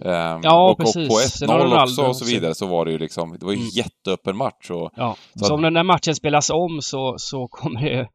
[0.04, 0.96] Ehm, Ja, och, precis.
[0.96, 1.14] och på
[1.46, 3.68] 1-0 Ronaldo också och så vidare så var det ju liksom, det var ju Mm.
[3.72, 7.48] jätteöppen match och Ja, Så så, att- om den där matchen spelas om så, så
[7.48, 8.08] kommer det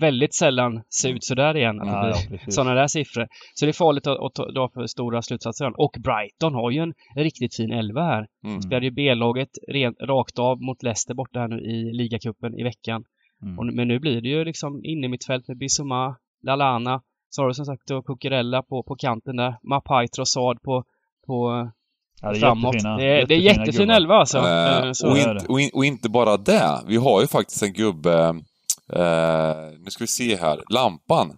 [0.00, 1.80] väldigt sällan se ut sådär igen.
[1.80, 3.26] Att det Ja, blir ja, sådana där siffror.
[3.54, 5.80] Så det är farligt att, att ta- dra för stora slutsatser.
[5.80, 8.26] Och Brighton har ju en riktigt fin elva här.
[8.44, 8.62] mm.
[8.62, 9.48] Spelade ju B-laget
[10.08, 13.02] rakt av mot Leicester borta här nu i ligacupen i veckan.
[13.42, 13.58] Mm.
[13.58, 17.00] Och, men nu blir det ju liksom inne i mitt fält med Bissoma, Lalana,
[17.30, 19.54] så har du som sagt då Cucurella på, på kanten där.
[19.70, 20.84] Mapai, Trossard på,
[21.26, 21.70] på
[22.22, 22.74] Ja, det är framåt.
[22.74, 23.94] jättefina- det, är, det är jättefin gubbar.
[23.96, 24.38] elva alltså.
[24.94, 28.34] Så- och, inte, och, in, och inte bara det, vi har ju faktiskt en gubbe,
[28.92, 31.36] eh, nu ska vi se här, Lampan,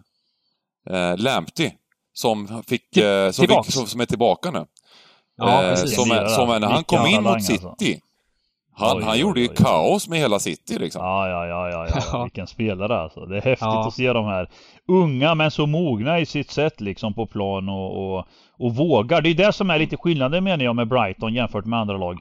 [0.90, 1.70] eh, Lamptey,
[2.12, 4.64] som fick, eh, som, fick som, som är tillbaka nu.
[5.36, 5.94] Ja, Eh, precis.
[5.96, 7.52] som, är, som är när han kom in mot alltså.
[7.78, 8.00] City.
[8.76, 9.64] Han, Oj, han oj, gjorde ju oj, oj.
[9.64, 11.02] kaos med hela City liksom.
[11.04, 12.02] Ja, ja, ja, ja, ja, ja.
[12.12, 12.22] Ja.
[12.22, 13.20] vilken spelare alltså.
[13.26, 13.86] Det är häftigt Ja.
[13.88, 14.48] att se de här
[14.88, 18.26] unga men så mogna i sitt sätt liksom på plan och, och,
[18.58, 19.20] och vågar.
[19.20, 22.18] Det är det som är lite skillnaden menar jag med Brighton jämfört med andra lag.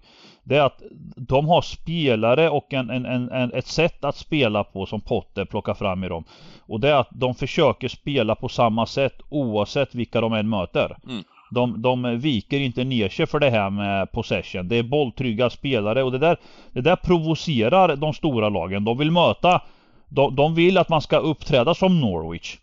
[0.49, 0.81] Det är att
[1.15, 5.45] de har spelare och en, en, en, en, ett sätt att spela på som Potter
[5.45, 6.23] plockar fram i dem.
[6.67, 10.97] Och det är att de försöker spela på samma sätt oavsett vilka de än möter.
[11.07, 11.23] Mm.
[11.51, 14.67] De, de viker inte ner sig för det här med possession.
[14.67, 16.37] Det är bolltrygga spelare och det där,
[16.71, 18.83] det där provocerar de stora lagen.
[18.83, 19.61] De vill möta
[20.07, 22.57] de, de vill att man ska uppträda som Norwich.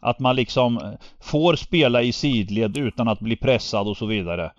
[0.00, 4.50] Att man liksom får spela i sidled utan att bli pressad och så vidare.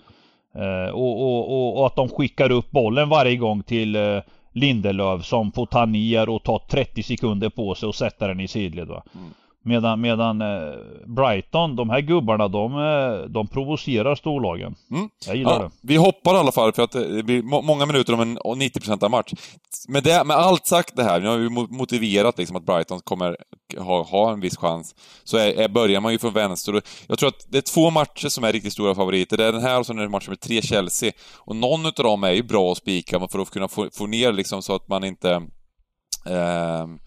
[0.57, 4.19] Eh, och, och, och, och att de skickar upp bollen varje gång till eh,
[4.51, 8.47] Lindelöf som får ta ner och ta 30 sekunder på sig och sätta den i
[8.47, 9.03] sidled va.
[9.15, 9.33] Mm.
[9.67, 10.73] Medan, medan eh,
[11.05, 14.75] Brighton, de här gubbarna, de, eh, de provocerar storlagen.
[14.91, 15.09] Mm.
[15.27, 15.69] Jag gillar Ja, det.
[15.81, 18.57] vi hoppar i alla fall för att det blir må- många minuter om en och
[18.57, 19.33] 90% av match.
[19.87, 22.99] Med, det, med allt sagt det här, nu har vi mo- motiverat liksom att Brighton
[23.03, 23.37] kommer
[23.77, 26.81] ha, ha en viss chans, så är, är, börjar man ju från vänster.
[27.07, 29.37] Jag tror att det är två matcher som är riktigt stora favoriter.
[29.37, 31.11] Det är den här och så är det matchen med tre Chelsea.
[31.37, 34.31] Och någon utav dem är ju bra att spika för att kunna få, få ner
[34.31, 35.41] liksom så att man inte...
[36.25, 36.99] ehm,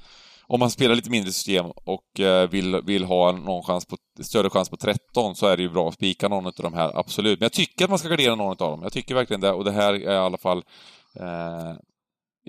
[0.50, 4.50] om man spelar lite mindre system och eh, vill, vill ha någon chans på, större
[4.50, 7.40] chans på 13 så är det ju bra att spika någon av de här, absolut.
[7.40, 8.82] Men jag tycker att man ska gardera någon av dem.
[8.82, 10.62] Jag tycker verkligen det och det här är i alla fall...
[11.20, 11.70] Eh,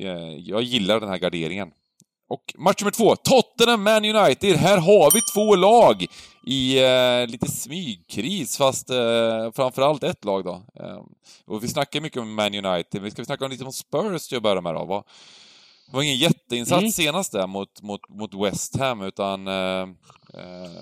[0.06, 1.72] eh jag gillar den här garderingen.
[2.30, 4.56] Och match nummer två, Tottenham-Man United.
[4.56, 6.06] Här har vi två lag
[6.48, 10.64] i eh, lite smygkris, fast eh, framförallt ett lag då.
[10.80, 11.02] Eh,
[11.46, 14.38] och vi snackar mycket om Man United, men ska vi snacka lite om Spurs till
[14.38, 14.86] att börja med då?
[14.86, 15.04] Vad,
[15.92, 16.92] det var ingen jätteinsats mm.
[16.92, 19.82] senast där mot, mot, mot West Ham, utan eh,
[20.34, 20.82] eh,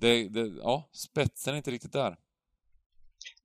[0.00, 2.16] det, det, ja, spetsen är inte riktigt där.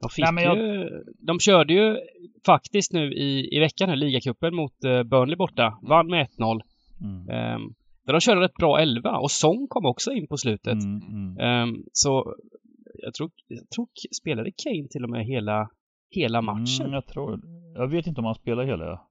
[0.01, 0.57] De, fick Nej, jag...
[0.57, 1.97] ju, de körde ju
[2.45, 5.79] faktiskt nu i, i veckan, här, ligacupen mot uh, Burnley borta.
[5.81, 6.61] Vann med 1-0.
[7.01, 7.55] Mm.
[7.55, 10.83] Um, där de körde rätt bra 11 och Song kom också in på slutet.
[10.83, 11.01] Mm,
[11.37, 11.69] mm.
[11.69, 12.35] Um, så
[12.93, 13.87] jag tror, jag tror
[14.21, 15.69] spelade Kane till och med hela,
[16.09, 16.81] hela matchen.
[16.85, 17.41] Mm, jag tror,
[17.75, 19.01] jag vet inte om han spelade hela.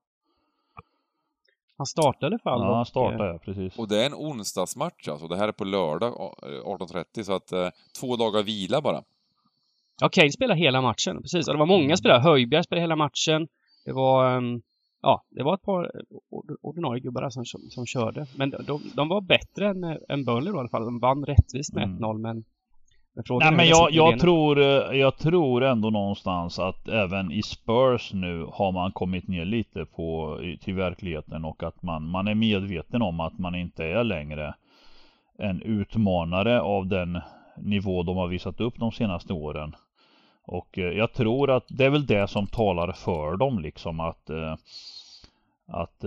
[1.83, 2.61] Han startade i alla fall.
[2.61, 3.79] Ja, han startade, ja, precis.
[3.79, 5.29] Och det är en onsdagsmatch alltså.
[5.29, 6.13] Det här är på lördag
[6.65, 7.69] 18.30 så att eh,
[8.01, 9.03] två dagar vila bara.
[10.01, 11.49] Ja, Kane spelade hela matchen, precis.
[11.49, 11.97] Och det var många mm.
[11.97, 12.21] spelare.
[12.21, 13.49] Höjbjerg spelade hela matchen.
[13.85, 14.63] Det var um,
[15.03, 15.91] ja, det var ett par
[16.61, 18.27] ordinarie gubbar som, som körde.
[18.37, 20.85] Men de, de var bättre än, än Burnley då, i alla fall.
[20.85, 21.99] De vann rättvist med mm.
[21.99, 22.45] 1-0 men
[23.15, 28.47] Nej men jag, jag tror, eh, jag tror ändå någonstans att även i Spurs nu
[28.53, 33.21] har man kommit ner lite på, till verkligheten och att man, man är medveten om
[33.21, 34.55] att man inte är längre
[35.39, 37.21] en utmanare av den
[37.57, 39.77] nivå de har visat upp de senaste åren.
[40.45, 44.31] Och eh, jag tror att det är väl det som talar för dem liksom att
[44.31, 44.57] eh,
[45.67, 46.05] att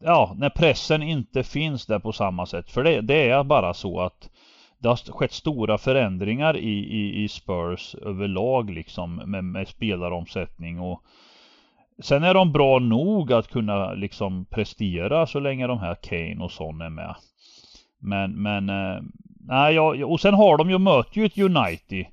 [0.00, 2.70] ja, när pressen inte finns där på samma sätt.
[2.70, 4.30] För det, det är bara så att
[4.78, 11.02] det har skett stora förändringar i, i, i Spurs överlag liksom med, med spelaromsättning och
[12.02, 16.52] Sen är de bra nog att kunna liksom prestera så länge de här Kane och
[16.52, 17.14] Son är med.
[17.98, 19.02] Men, men, eh,
[19.40, 22.06] nej, jag, och sen har de ju, möter ju ett United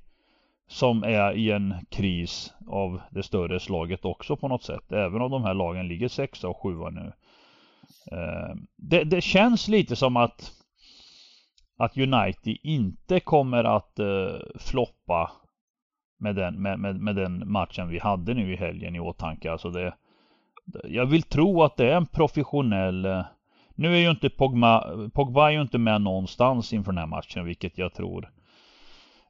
[0.67, 4.91] som är i en kris av det större slaget också på något sätt.
[4.91, 7.11] Även om de här lagen ligger sexa och sjua nu.
[8.11, 10.51] Eh, det, det, känns lite som att
[11.77, 15.31] att United inte kommer att eh, floppa
[16.17, 19.51] med den, med, med, med, den matchen vi hade nu i helgen i åtanke.
[19.51, 19.93] Alltså det,
[20.83, 23.25] jag vill tro att det är en professionell eh,
[23.75, 27.45] Nu är ju inte Pogba, Pogba är ju inte med någonstans inför den här matchen
[27.45, 28.31] vilket jag tror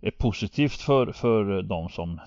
[0.01, 2.19] är positivt för, för de som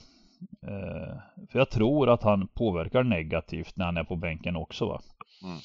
[0.63, 5.01] eh, För jag tror att han påverkar negativt när han är på bänken också va.
[5.43, 5.59] Mm.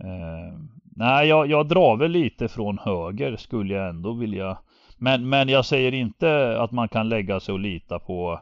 [0.00, 0.58] Eh,
[0.96, 4.58] nej, jag, jag drar väl lite från höger skulle jag ändå vilja
[4.96, 8.40] men, men jag säger inte att man kan lägga sig och lita på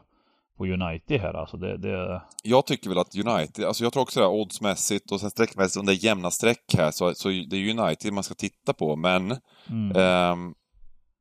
[0.57, 2.21] på United här alltså det, det...
[2.43, 5.79] Jag tycker väl att United, alltså jag tror också det här oddsmässigt och sen sträckmässigt,
[5.79, 8.95] om det är jämna streck här så, så det är United man ska titta på
[8.95, 9.37] men
[9.69, 9.97] mm.
[9.97, 10.55] um,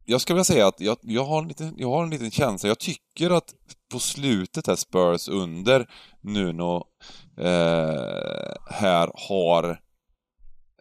[0.05, 2.69] jag ska vilja säga att jag, jag, har en liten, jag har en liten känsla.
[2.69, 3.55] Jag tycker att
[3.93, 5.87] på slutet här Spurs under
[6.21, 6.85] Nuno
[7.39, 9.79] eh, här har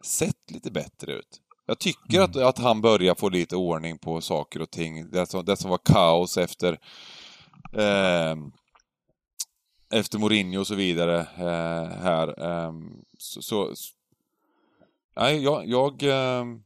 [0.06, 1.42] sett lite bättre ut.
[1.66, 2.24] Jag tycker mm.
[2.24, 5.12] att, att han börjar få lite ordning på saker och ting.
[5.12, 6.80] Det som, det som var kaos efter
[7.74, 8.36] eh,
[9.92, 12.44] efter Mourinho och så vidare eh, här.
[12.44, 12.74] Eh,
[13.18, 13.74] så, så,
[15.16, 16.62] nej, jag, jag ehm,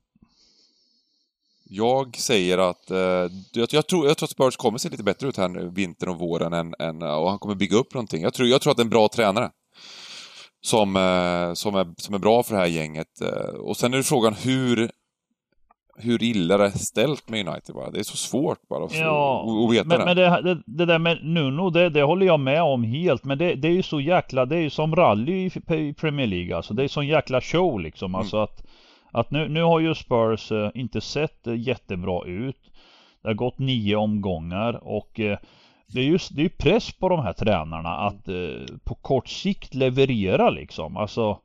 [1.70, 2.98] jag säger att eh,
[3.52, 6.10] jag, jag, tror, jag tror att Spurs kommer se lite bättre ut här nu, vintern
[6.10, 8.24] och våren, än, än, och han kommer bygga upp någonting.
[8.24, 9.52] Jag tror, jag tror att det är en bra tränare.
[10.66, 13.22] Som, eh, som, är, som är bra för det här gänget.
[13.22, 14.90] Eh, och sen är det frågan hur,
[15.98, 17.92] hur illa det är ställt med United bara.
[17.92, 20.06] Det är så svårt bara att, ja, att veta men, det.
[20.06, 23.24] Men det, det, det, där med Nuno, det, det håller jag med om helt.
[23.24, 26.56] Men det, det är ju så jäkla, det är ju som rally i Premier League
[26.56, 26.74] alltså.
[26.74, 28.12] Det är sån jäkla show liksom.
[28.12, 28.20] Mm.
[28.20, 28.66] Alltså att
[29.16, 32.72] att nu, nu har ju Spurs eh, inte sett jättebra ut.
[33.22, 35.20] Det har gått nio omgångar och
[35.88, 38.30] det är det är press på de här tränarna att
[38.84, 40.98] på kort sikt leverera liksom.
[40.98, 41.40] Alltså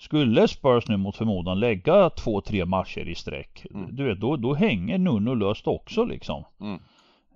[0.00, 3.66] skulle Spurs nu mot förmodan lägga två, tre matcher i sträck.
[3.74, 3.96] Mm.
[3.96, 6.44] Du vet, då, då hänger Nuno löst också liksom.
[6.60, 6.80] Mm.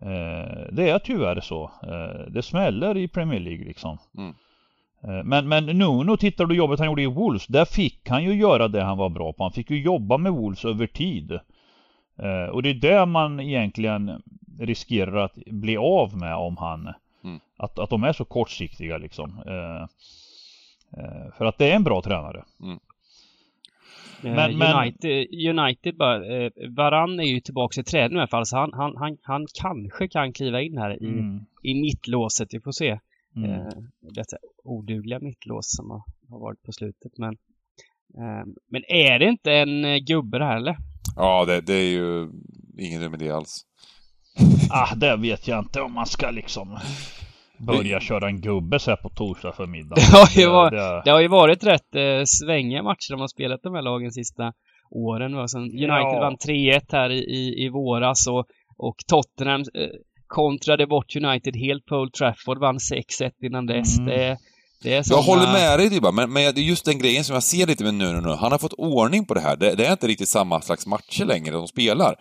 [0.01, 1.71] Eh, det är tyvärr så.
[1.83, 3.99] Eh, det smäller i Premier League liksom.
[4.19, 4.35] Mm.
[5.03, 8.35] Eh, men, men Nuno, tittar du jobbet han gjorde i Wolves, där fick han ju
[8.35, 9.45] göra det han var bra på.
[9.45, 11.33] Han fick ju jobba med Wolves över tid.
[12.19, 14.23] Eh, och det är det man egentligen
[14.59, 17.41] riskerar att bli av med om han mm.
[17.57, 19.39] att, att de är så kortsiktiga liksom.
[19.47, 19.87] Eh,
[21.39, 22.45] för att det är en bra tränare.
[22.63, 22.79] Mm.
[24.23, 26.19] Men, United, United bara,
[26.69, 30.09] Varann är ju tillbaka i träden i alla fall så han, han, han, han kanske
[30.09, 31.41] kan kliva in här i, mm.
[31.63, 32.99] i mittlåset, vi får se.
[33.37, 33.51] Mm.
[33.51, 33.67] Eh,
[34.01, 37.19] detta odugliga mittlås som har, har varit på slutet.
[37.19, 37.37] Men
[38.19, 40.77] Eh, men är det inte en eh, gubbe det här eller?
[41.17, 42.31] Ja, det, det är ju
[42.79, 43.67] ingen dum idé alls.
[44.71, 46.79] Ah, det vet jag inte om man ska liksom
[47.59, 49.95] börja köra en gubbe så här på torsdag förmiddag.
[49.97, 53.29] Det har ju, var, det, det har ju varit rätt eh, svängiga matcher de har
[53.29, 54.53] spelat de här lagen sista
[54.91, 55.39] åren.
[55.39, 56.21] Alltså, United Ja.
[56.21, 59.89] vann 3-1 här i, i, i våras och, och Tottenham eh,
[60.27, 63.99] kontrade bort United helt på Old Trafford, vann 6-1 innan dess.
[63.99, 64.09] Mm.
[64.11, 64.39] Det,
[64.83, 65.23] det är Jag såna...
[65.23, 67.85] håller med dig Dybba, men, men det är just den grejen som jag ser lite
[67.85, 68.29] med Nuno nu.
[68.35, 69.57] Han har fått ordning på det här.
[69.57, 72.15] Det, det är inte riktigt samma slags matcher längre de spelar.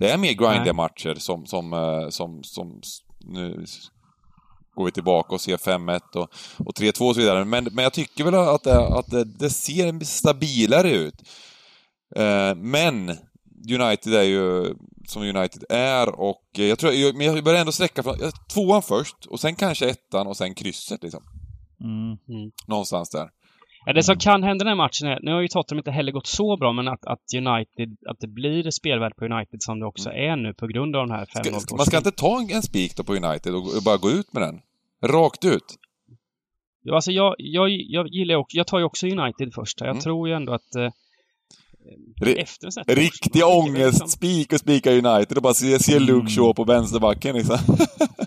[0.00, 0.72] Det är mer grindiga Nej.
[0.72, 2.80] matcher som, som, eh, som, som,
[3.20, 3.64] nu
[4.74, 6.28] går vi tillbaka och ser 5-1 och,
[6.66, 7.44] och 3-2 och så vidare.
[7.44, 11.14] Men, men jag tycker väl att det, att det, det ser stabilare ut.
[12.16, 13.08] Eh, Men
[13.80, 14.74] United är ju
[15.08, 18.16] som United är och jag tror, jag- men jag börjar ändå sträcka från
[18.54, 21.22] tvåan först och sen kanske ettan och sen krysset liksom.
[21.80, 22.50] mm.
[22.66, 23.28] Någonstans där.
[23.86, 26.12] Ja, det som kan hända den här matchen är, nu har ju Tottenham inte heller
[26.12, 29.86] gått så bra, men att, att United, att det blir spelvärde på United som det
[29.86, 31.60] också är nu på grund av den här 5 Mm.
[31.60, 34.10] Ska, man ska inte ta en, en spik då på United och, och bara gå
[34.10, 34.60] ut med den?
[35.10, 35.64] Rakt ut?
[36.82, 39.80] Ja, alltså jag, jag, jag gillar också, jag tar ju också United först.
[39.80, 40.00] Jag Mm.
[40.00, 40.88] tror ju ändå att eh,
[42.36, 45.98] efter en sån här Riktig väl liksom- ångestspik och spika United och bara se, se
[45.98, 46.28] Luke Mm.
[46.28, 47.58] Shaw på vänsterbacken liksom.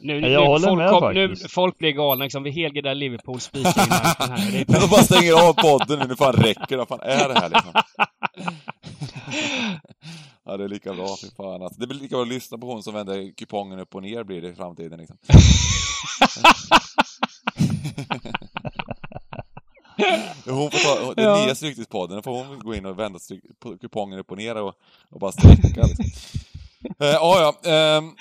[0.01, 2.43] Nu, nu, jag håller folk, med kom, nu, folk blir galna liksom.
[2.43, 4.51] Vi helgardar Liverpool spikar United här.
[4.51, 6.77] Det är De bara stänger av podden nu, nu fan räcker det.
[6.77, 7.71] Vad fan är det här liksom?
[10.45, 11.79] Ja, det är lika bra, fy fan alltså.
[11.79, 14.41] Det blir lika bra att lyssna på hon som vänder kupongen upp och ner blir
[14.41, 15.17] det i framtiden liksom.
[20.45, 21.45] Hon får ta, den Ja.
[21.45, 24.73] nya Stryktipspodden, får hon gå in och vända stryk, på- kupongen upp och ner och,
[25.09, 26.05] och bara sträcka liksom.
[26.99, 27.71] Eh, ja, ja.
[27.71, 28.11] ehm,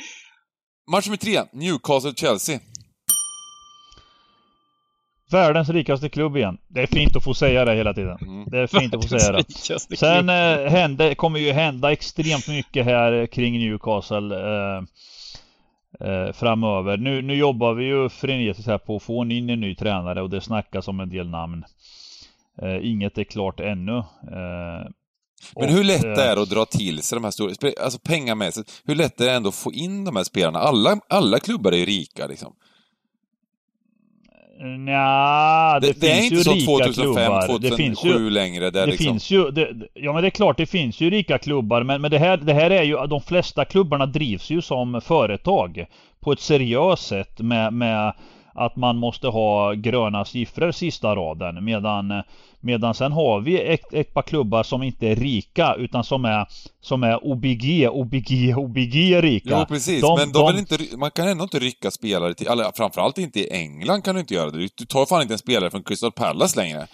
[0.90, 2.60] match nummer tre, Newcastle-Chelsea.
[5.30, 6.58] Världens rikaste klubb igen.
[6.68, 8.18] Det är fint att få säga det hela tiden.
[8.22, 8.44] Mm.
[8.50, 9.44] Det är fint att få säga det.
[9.96, 14.82] Sen eh, hände, kommer ju hända extremt mycket här kring Newcastle eh,
[16.00, 16.96] eh, framöver.
[16.96, 20.30] Nu, nu jobbar vi ju frenetiskt här på att få in en ny tränare och
[20.30, 21.64] det snackas om en del namn.
[22.62, 23.96] Eh, inget är klart ännu.
[23.98, 24.90] Eh,
[25.56, 27.52] Men hur lätt eh, är det att dra till sig de här stora,
[27.84, 30.58] alltså pengamässigt, hur lätt är det ändå att få in de här spelarna?
[30.58, 32.52] Alla, alla klubbar är ju rika liksom.
[34.62, 37.46] Nja, det, Det, det, är finns inte ju rika 2005, klubbar.
[37.46, 38.70] 2007 Det finns ju, längre.
[38.70, 41.38] Där det liksom, finns ju, det- ja men det är klart det finns ju rika
[41.38, 45.00] klubbar men, men det, här, det här är ju, de flesta klubbarna drivs ju som
[45.00, 45.84] företag
[46.20, 48.12] på ett seriöst sätt med, med
[48.54, 52.22] att man måste ha gröna siffror sista raden medan
[52.64, 56.46] Medan sen har vi ett, ett par klubbar som inte är rika utan som är
[56.80, 59.58] Som är OBG, OBG, OBG rika.
[59.58, 60.00] Jo, precis.
[60.00, 63.40] De- men de, de- inte, man kan ändå inte rycka spelare till, eller framförallt inte
[63.40, 64.58] i England kan du inte göra det.
[64.58, 66.86] Du, du tar fan inte en spelare från Crystal Palace längre.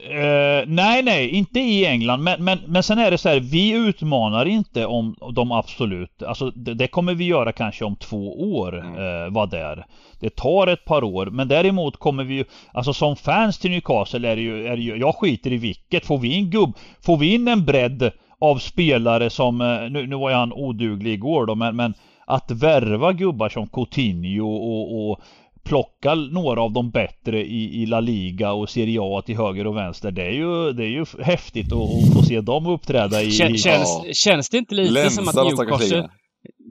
[0.00, 2.22] Eh, nej, nej, inte i England.
[2.22, 6.50] Men, men, men sen är det så här, vi utmanar inte om de absolut, alltså
[6.50, 9.24] det, det kommer vi göra kanske om två år, Mm.
[9.24, 9.86] eh, vad där.
[10.20, 14.28] Det tar ett par år, men däremot kommer vi ju, alltså som fans till Newcastle
[14.28, 16.06] är det ju, är det ju jag skiter i vilket.
[16.06, 16.72] Får vi in gubb,
[17.04, 21.12] får vi in en bredd av spelare som, eh, nu, nu var ju han oduglig
[21.12, 21.94] igår då, men, men
[22.26, 25.20] att värva gubbar som Coutinho och, och
[25.68, 29.76] plocka några av de bättre i, i La Liga och Serie A till höger och
[29.76, 30.10] vänster.
[30.10, 33.30] Det är ju, det är ju häftigt att, att få se dem uppträda i...
[33.30, 36.08] Kän, känns, känns det inte lite Länsa som att Newcastle.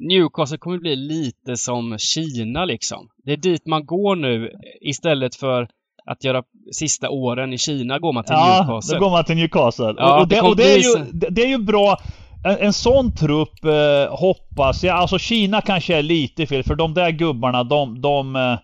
[0.10, 3.10] Newcastle kommer bli lite som Kina liksom?
[3.26, 5.68] Det är dit man går nu istället för
[6.06, 8.98] att göra sista åren i Kina går man till ja, Newcastle.
[8.98, 9.94] då går man till Newcastle.
[9.98, 11.98] Ja, och, och, det det, och det, är ju, det är ju bra.
[12.46, 16.94] En, en sån trupp eh, hoppas jag, alltså Kina kanske är lite fel för de
[16.94, 18.58] där gubbarna de, de, eh,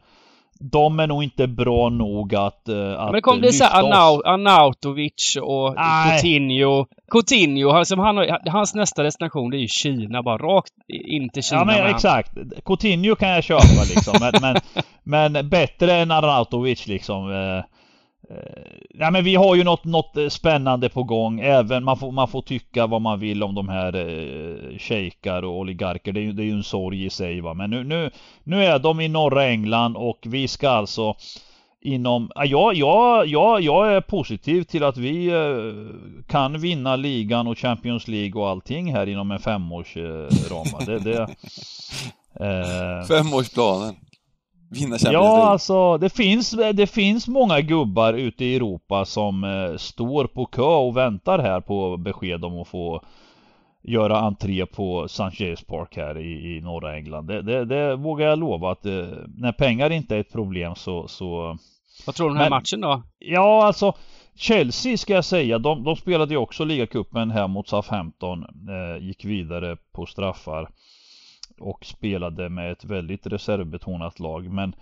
[0.60, 3.82] de är nog inte bra nog att, eh, att Men kommer bli såhär
[4.34, 6.22] Arnautovic och Nej.
[6.22, 6.86] Coutinho.
[7.12, 10.74] Coutinho, han, som han, har- hans nästa destination det är ju Kina, bara rakt
[11.12, 12.32] in till Kina Ja men exakt.
[12.66, 14.14] Coutinho kan jag köpa liksom.
[14.20, 14.56] men, men,
[15.34, 17.32] men bättre än Arnautovic liksom.
[17.32, 17.64] Eh,
[19.00, 21.40] Ja men vi har ju något, något eh, spännande på gång.
[21.40, 25.58] Även man får, man får tycka vad man vill om de här eh, shejkar och
[25.58, 26.12] oligarker.
[26.14, 27.54] Det är, ju- det är ju en sorg i sig va.
[27.54, 28.12] Men nu, nu,
[28.44, 31.16] nu är de i norra England och vi ska alltså
[31.86, 37.58] Inom, ja, jag, jag, jag är positiv till att vi eh, kan vinna ligan och
[37.58, 40.86] Champions League och allting här inom en femårsram.
[40.86, 41.22] det, det,
[42.40, 43.96] eh, Femårsplanen.
[44.74, 45.44] Vinna Champions Ja, League.
[45.44, 50.62] alltså det finns, det finns många gubbar ute i Europa som eh, står på kö
[50.62, 53.02] och väntar här på besked om att få
[53.84, 55.24] göra entré på St.
[55.44, 57.26] James Park här i, i norra England.
[57.28, 59.06] Det, det, det vågar jag lova att eh,
[59.38, 61.58] när pengar inte är ett problem så, så
[62.06, 63.04] Vad tror du om den här Men- matchen då?
[63.20, 63.94] Ja, alltså
[64.36, 68.44] Chelsea ska jag säga, de, de spelade ju också ligacupen här mot Southampton.
[68.44, 70.70] Eh, gick vidare på straffar.
[71.64, 74.50] Och spelade med ett väldigt reservbetonat lag.
[74.50, 74.76] Men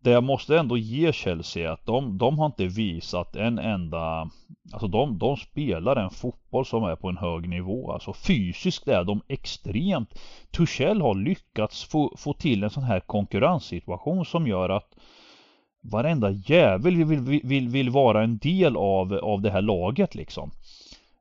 [0.00, 4.30] det jag måste ändå ge Chelsea är att de, de har inte visat en enda
[4.72, 7.92] Alltså de, de spelar en fotboll som är på en hög nivå.
[7.92, 10.20] Alltså fysiskt är de extremt
[10.50, 14.94] Tuchel har lyckats få, få till en sån här konkurrenssituation som gör att
[15.84, 20.50] Varenda jävel vill, vill, vill, vill vara en del av, av det här laget liksom.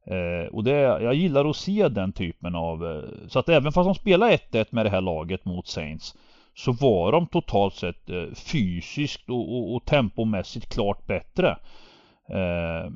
[0.06, 3.88] Eh, och det, jag gillar att se den typen av eh, Så att även fast
[3.88, 6.16] de spelar 1-1 med det här laget mot Saints
[6.56, 11.58] Så var de totalt sett eh, fysiskt och, och, och tempomässigt klart bättre
[12.30, 12.92] eh,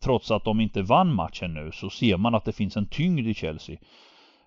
[0.00, 3.26] Trots att de inte vann matchen nu så ser man att det finns en tyngd
[3.26, 3.76] i Chelsea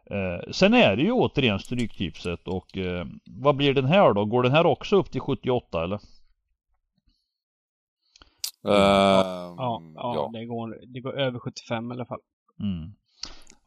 [0.09, 4.25] eh, Sen är det ju återigen Stryktipset och eh, vad blir den här då?
[4.25, 5.99] Går den här också upp till 78 eller?
[8.67, 12.19] Uh, ja, ja, ja, Det, går, det går över 75 i alla fall.
[12.59, 12.91] Mm.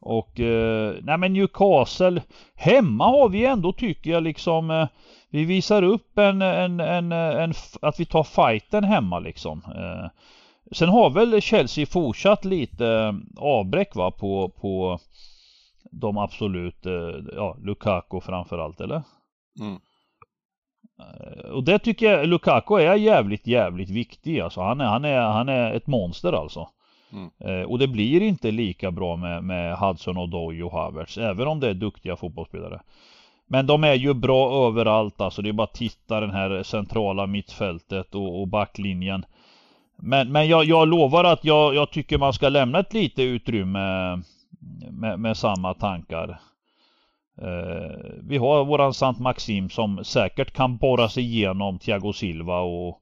[0.01, 2.21] Och eh, nej men Newcastle
[2.55, 4.87] Hemma har vi ändå tycker jag liksom eh,
[5.29, 10.09] Vi visar upp en, en, en, en, Att vi tar fighten hemma liksom eh,
[10.71, 14.99] Sen har väl Chelsea fortsatt lite eh, avbräck va på, på
[15.91, 19.03] De absolut eh, Ja Lukaku framförallt eller?
[19.59, 19.79] Mm.
[21.01, 24.61] Eh, och det tycker jag Lukaku är jävligt jävligt viktig alltså.
[24.61, 26.69] Han är, han är, han är ett monster alltså.
[27.13, 27.29] Mm.
[27.39, 31.17] Eh, och det blir inte lika bra med, med Hudson och Doy och Havertz.
[31.17, 32.81] Även om det är duktiga fotbollsspelare.
[33.47, 35.41] Men de är ju bra överallt alltså.
[35.41, 39.25] Det är bara att titta den här centrala mittfältet och, och backlinjen.
[39.95, 44.15] Men, men jag, jag lovar att jag, jag tycker man ska lämna ett lite utrymme
[44.89, 46.39] med, med samma tankar.
[47.41, 53.01] Eh, vi har våran Sant Maxim som säkert kan borra sig igenom Thiago Silva och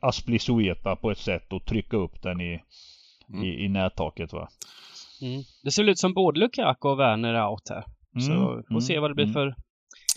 [0.00, 2.62] Asplisueta på ett sätt och trycka upp den i,
[3.28, 3.44] mm.
[3.44, 4.48] i, i nättaket va.
[5.22, 5.42] Mm.
[5.62, 7.84] Det ser ut som både Lukaku och Werner är out här.
[8.14, 8.26] Mm.
[8.26, 9.34] Så vi får se vad det blir mm.
[9.34, 9.54] för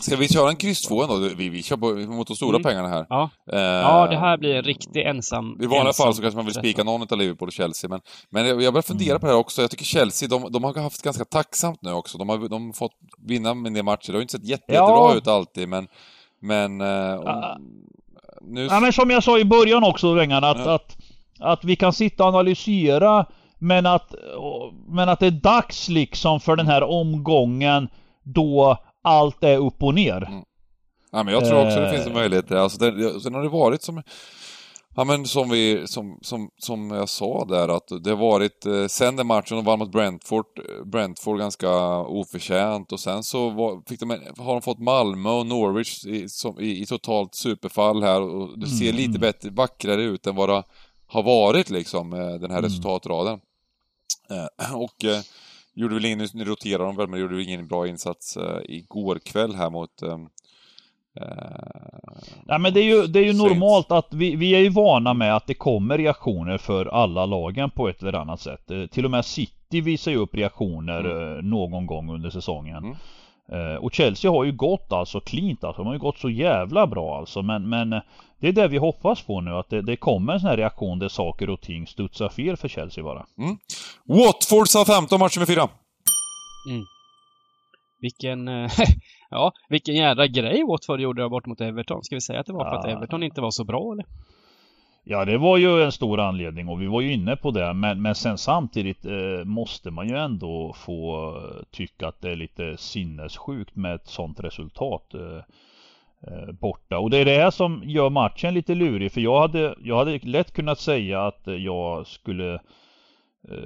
[0.00, 1.16] Ska vi köra en kryss 2 ändå?
[1.36, 2.62] Vi, vi kör på, mot de stora mm.
[2.62, 3.06] pengarna här.
[3.08, 3.30] Ja.
[3.52, 5.58] Uh, ja, det här blir en riktig ensam...
[5.62, 8.46] I vanliga fall så kanske man vill spika någon av Liverpool och Chelsea, men, men
[8.46, 9.20] jag börjar fundera mm.
[9.20, 9.60] på det här också.
[9.60, 12.18] Jag tycker Chelsea, de, de har haft ganska tacksamt nu också.
[12.18, 12.92] De har, de har fått
[13.26, 14.12] vinna en del matcher.
[14.12, 14.74] Det har inte sett jätte, ja.
[14.74, 15.88] jättebra ut alltid, men...
[16.40, 16.80] Men...
[16.80, 17.44] Uh, om,
[18.40, 18.66] nu...
[18.66, 20.74] Ja, men som jag sa i början också, Rengan, att, ja.
[20.74, 20.96] att,
[21.40, 23.26] att vi kan sitta och analysera,
[23.58, 24.14] men att,
[24.88, 27.88] men att det är dags liksom för den här omgången
[28.22, 30.22] då allt är upp och ner.
[30.28, 30.44] Mm.
[31.12, 32.18] Ja, men jag tror också det finns en eh.
[32.18, 32.52] möjlighet.
[32.52, 34.02] Alltså, det, sen har det varit som...
[34.98, 38.86] Ja men som vi, som, som, som jag sa där att det har varit, eh,
[38.86, 40.46] sen den matchen de vann mot Brentford,
[40.84, 46.04] Brentford ganska oförtjänt och sen så var, fick de, har de fått Malmö och Norwich
[46.06, 48.96] i, som, i, i totalt superfall här och det ser mm.
[48.96, 50.62] lite bättre, vackrare ut än vad det
[51.06, 52.62] har varit liksom, den här mm.
[52.62, 53.40] resultatraden.
[54.30, 55.20] Eh, och eh,
[55.76, 59.54] Gjorde väl ingen, nu roterar de väl, men gjorde ingen bra insats uh, igår kväll
[59.54, 60.28] här mot um,
[62.44, 65.14] Nej men det är ju, det är ju normalt att vi, vi är ju vana
[65.14, 68.70] med att det kommer reaktioner för alla lagen på ett eller annat sätt.
[68.90, 71.50] Till och med City visar ju upp reaktioner mm.
[71.50, 72.76] någon gång under säsongen.
[72.76, 72.96] Mm.
[73.52, 75.82] Eh, och Chelsea har ju gått alltså cleant alltså.
[75.82, 77.42] De har ju gått så jävla bra alltså.
[77.42, 77.90] Men, men
[78.40, 79.50] det är det vi hoppas på nu.
[79.50, 82.68] Att det, det kommer en sån här reaktion där saker och ting studsar fel för
[82.68, 83.26] Chelsea bara.
[83.38, 83.56] Mm.
[84.04, 85.68] Watford Southampton match med fyra.
[86.70, 86.84] Mm.
[88.00, 88.70] Vilken, eh,
[89.30, 92.04] ja, vilken jädra grej Watford gjorde där bort mot Everton.
[92.04, 94.06] Ska vi säga att det var för att Everton inte var så bra eller?
[95.08, 98.02] Ja det var ju en stor anledning och vi var ju inne på det men,
[98.02, 101.32] men sen samtidigt eh, måste man ju ändå få
[101.70, 105.42] tycka att det är lite sinnessjukt med ett sånt resultat eh,
[106.20, 106.98] eh borta.
[106.98, 110.18] Och det är det här som gör matchen lite lurig för jag hade, jag hade
[110.18, 112.60] lätt kunnat säga att jag skulle Eh,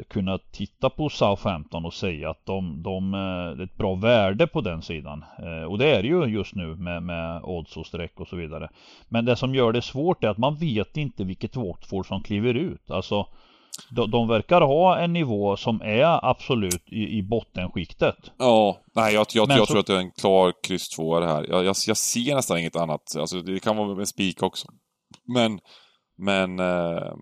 [0.08, 4.46] kunna titta på Southampton och säga att de, de, eh, det är ett bra värde
[4.46, 5.24] på den sidan.
[5.38, 8.36] Eh, och det är det ju just nu med, med odds och streck och så
[8.36, 8.68] vidare.
[9.08, 12.54] Men det som gör det svårt är att man vet inte vilket Watford som kliver
[12.54, 12.90] ut.
[12.90, 13.26] Alltså
[13.90, 18.16] de, de verkar ha en nivå som är absolut i, i bottenskiktet.
[18.38, 19.66] Ja, nej jag, jag, jag så...
[19.66, 21.46] tror att det är en klar kryss 2 här.
[21.48, 23.16] Jag, jag, jag, ser nästan inget annat.
[23.16, 24.68] Alltså det kan vara en spik också.
[25.34, 25.60] Men,
[26.18, 27.12] men eh,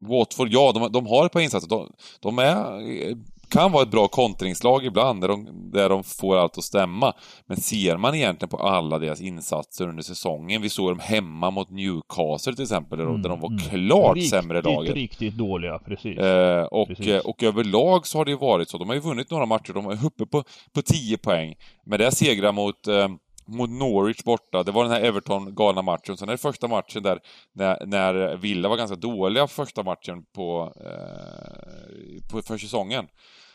[0.00, 1.68] Watford, ja, de, de har ett par insatser.
[1.68, 3.16] De, de är,
[3.48, 7.12] kan vara ett bra kontringslag ibland, där de, där de får allt att stämma.
[7.46, 11.70] Men ser man egentligen på alla deras insatser under säsongen, vi såg dem hemma mot
[11.70, 13.60] Newcastle till exempel, där, de, där de var mm.
[13.60, 14.94] klart riktigt, sämre laget.
[14.94, 16.18] Riktigt, riktigt dåliga, precis.
[16.18, 17.24] Eh, och, precis.
[17.24, 18.78] och överlag så har det ju varit så.
[18.78, 20.44] De har ju vunnit några matcher, de är uppe på,
[20.74, 21.54] på 10 poäng.
[21.86, 23.08] Men det segrar mot eh,
[23.48, 24.62] mot Norwich borta.
[24.62, 26.16] Det var den här Everton-galna matchen.
[26.16, 27.20] Sen är det första matchen där
[27.52, 33.06] när, när Villa var ganska dåliga första matchen på, eh, på för säsongen.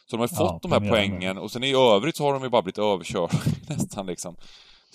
[0.05, 2.43] Så de har fått ja, de här poängen och sen i övrigt så har de
[2.43, 3.37] ju bara blivit överkörda
[3.69, 4.35] nästan liksom.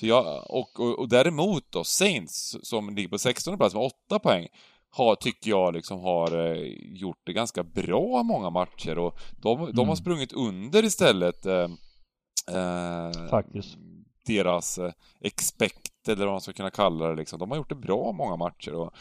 [0.00, 4.18] Så jag, och, och, och däremot då, Saints, som ligger på 16 plats med 8
[4.18, 4.46] poäng,
[4.90, 9.70] har, tycker jag liksom har eh, gjort det ganska bra många matcher och de, mm.
[9.72, 9.96] de har mm.
[9.96, 11.68] sprungit under istället eh,
[12.52, 13.76] eh, Faktiskt.
[14.28, 17.38] Deras eh, expect, eller vad man ska kunna kalla det liksom.
[17.38, 18.92] De har gjort det bra många matcher och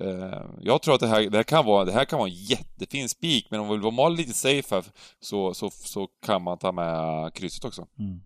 [0.00, 2.34] eh, jag tror att det här, det här, kan vara, det här kan vara en
[2.34, 4.84] jättefin spik, men om man vill vara lite safe här
[5.20, 7.86] så, så, så kan man ta med krysset också.
[7.98, 8.20] Mm.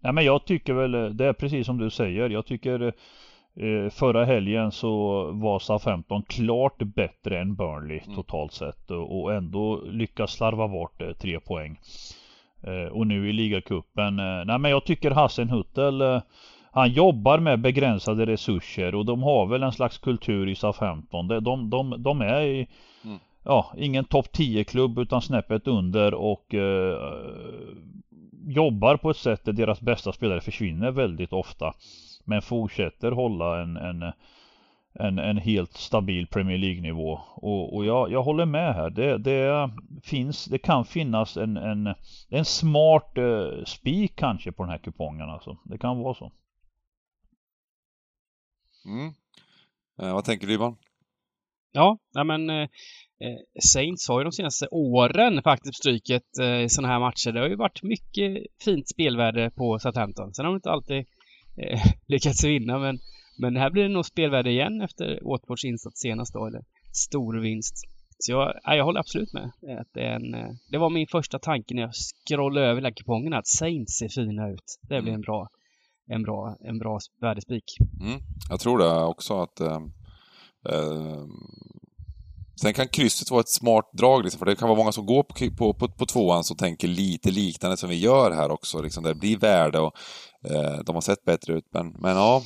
[0.00, 2.30] Nej men jag tycker väl, det är precis som du säger.
[2.30, 2.94] Jag tycker
[3.56, 8.16] eh, förra helgen så var SA-15 klart bättre än Burnley mm.
[8.16, 11.78] totalt sett och ändå lyckas slarva bort eh, tre poäng.
[12.62, 16.02] Eh, och nu i ligacupen, nej men jag tycker Hassen Huttel
[16.74, 21.28] han jobbar med begränsade resurser och de har väl en slags kultur i SA-15.
[21.28, 22.66] De, de, de, de är i,
[23.04, 23.18] mm.
[23.44, 26.98] ja, ingen topp 10 klubb utan snäppet under och eh,
[28.46, 31.74] jobbar på ett sätt där deras bästa spelare försvinner väldigt ofta.
[32.24, 34.12] Men fortsätter hålla en, en,
[34.94, 37.20] en, en helt stabil Premier League-nivå.
[37.34, 38.90] Och, och jag, jag håller med här.
[38.90, 39.70] Det, det,
[40.02, 41.94] finns, det kan finnas en, en,
[42.28, 45.30] en smart eh, spik kanske på den här kupongen.
[45.30, 45.58] Alltså.
[45.64, 46.32] Det kan vara så.
[48.84, 49.12] Mm.
[50.02, 50.76] Eh, vad tänker du Ivan?
[51.72, 52.68] Ja, nej men eh,
[53.24, 57.32] Eh, Saints har ju de senaste åren faktiskt stryket eh, i sådana här matcher.
[57.32, 60.34] Det har ju varit mycket fint spelvärde på Southampton.
[60.34, 61.04] Sen har de inte alltid
[61.56, 62.98] eh, lyckats vinna men,
[63.38, 66.62] men här blir det nog spelvärde igen efter Watfords insats senast då, eller
[66.92, 67.74] stor vinst.
[68.18, 69.52] Så jag, ja, jag håller absolut med.
[69.80, 70.30] Att det, en,
[70.70, 74.48] det var min första tanke när jag scrollade över hela kupongen att Saints ser fina
[74.48, 74.78] ut.
[74.88, 75.48] Det blir en bra,
[76.08, 77.64] en bra, en bra värdespik.
[78.00, 78.20] Mm,
[78.50, 79.80] jag tror det också att eh,
[82.60, 85.22] Sen kan krysset vara ett smart drag, liksom, för det kan vara många som går
[85.22, 88.82] på, på, på, på tvåan som tänker lite liknande som vi gör här också.
[88.82, 89.92] Liksom, det blir värde och
[90.50, 91.64] eh, de har sett bättre ut.
[91.72, 92.42] Men, men ja.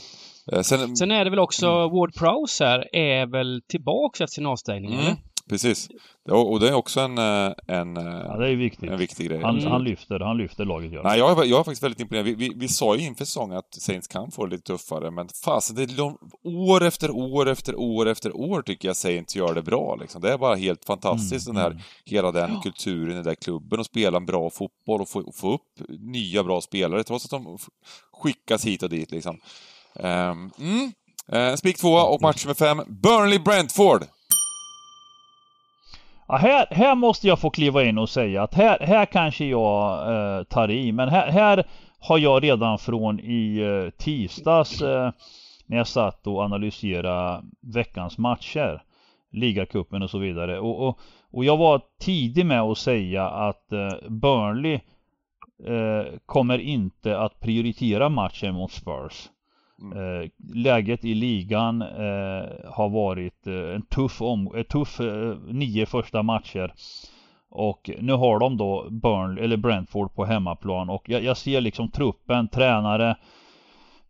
[0.53, 1.97] Eh, sen, Sen är det väl också, mm.
[1.97, 5.07] Ward Prowse här är väl tillbaka efter sin avstängning, mm.
[5.07, 5.16] eller?
[5.49, 5.88] Precis.
[6.30, 8.90] Och det är också en, eh, en, eh, ja, det är viktigt.
[8.90, 9.40] en viktig grej.
[9.42, 9.70] Han, mm.
[9.70, 10.92] han, lyfter, han lyfter laget.
[10.92, 11.03] Gör.
[11.03, 12.24] Nej, jag, jag är faktiskt väldigt imponerad.
[12.24, 15.28] Vi, vi, vi sa ju inför säsongen att Saints kan få det lite tuffare, men
[15.44, 19.62] fasen, det är år efter år efter år efter år tycker jag Saints gör det
[19.62, 19.97] bra.
[20.01, 20.22] Liksom.
[20.22, 21.55] Det är bara helt fantastiskt, mm.
[21.55, 21.82] den här, mm.
[22.05, 22.61] hela den ja.
[22.62, 26.44] kulturen i den där klubben och spela en bra fotboll och få, få upp nya
[26.44, 27.59] bra spelare, trots att de
[28.12, 29.11] skickas hit och dit.
[29.11, 29.40] Liksom.
[30.01, 30.92] Ehm, mm.
[31.32, 34.03] Eh, spik 2 och match nummer 5, Burnley-Brentford.
[36.28, 40.12] Ja, här, här måste jag få kliva in och säga att här, här kanske jag
[40.12, 40.92] eh, tar i.
[40.92, 41.66] Men här, här
[41.99, 45.11] har jag redan från i eh, tisdags eh,
[45.66, 48.82] när jag satt och analyserade veckans matcher.
[49.32, 50.61] Ligacupen och så vidare.
[50.61, 50.99] Och, och,
[51.32, 54.80] och jag var tidig med att säga att eh, Burnley
[55.64, 59.28] eh, kommer inte att prioritera matchen mot Spurs.
[59.83, 59.99] Mm.
[59.99, 65.87] Eh, läget i ligan eh, har varit eh, en tuff, om, eh, tuff eh, nio
[65.87, 66.74] första matcher.
[67.51, 71.91] Och nu har de då Burn, eller Brentford på hemmaplan och jag, jag ser liksom
[71.91, 73.16] truppen, tränare.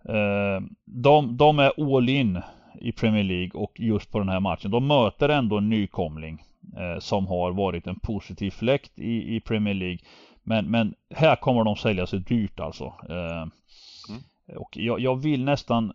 [0.08, 2.40] Eh, de, de är all in
[2.80, 4.70] i Premier League och just på den här matchen.
[4.70, 6.42] De möter ändå en nykomling
[6.98, 9.98] som har varit en positiv fläkt i, i Premier League.
[10.42, 12.94] Men, men här kommer de sälja sig dyrt alltså.
[14.54, 15.92] Och jag, jag, vill nästan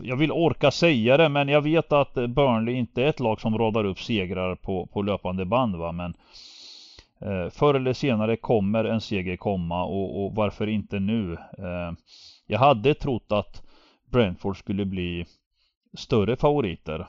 [0.00, 3.58] Jag vill orka säga det men jag vet att Burnley inte är ett lag som
[3.58, 6.14] radar upp segrar på, på löpande band va men
[7.20, 11.32] eh, Förr eller senare kommer en seger komma och, och varför inte nu?
[11.32, 11.92] Eh,
[12.46, 13.62] jag hade trott att
[14.10, 15.26] Brentford skulle bli
[15.96, 17.06] större favoriter.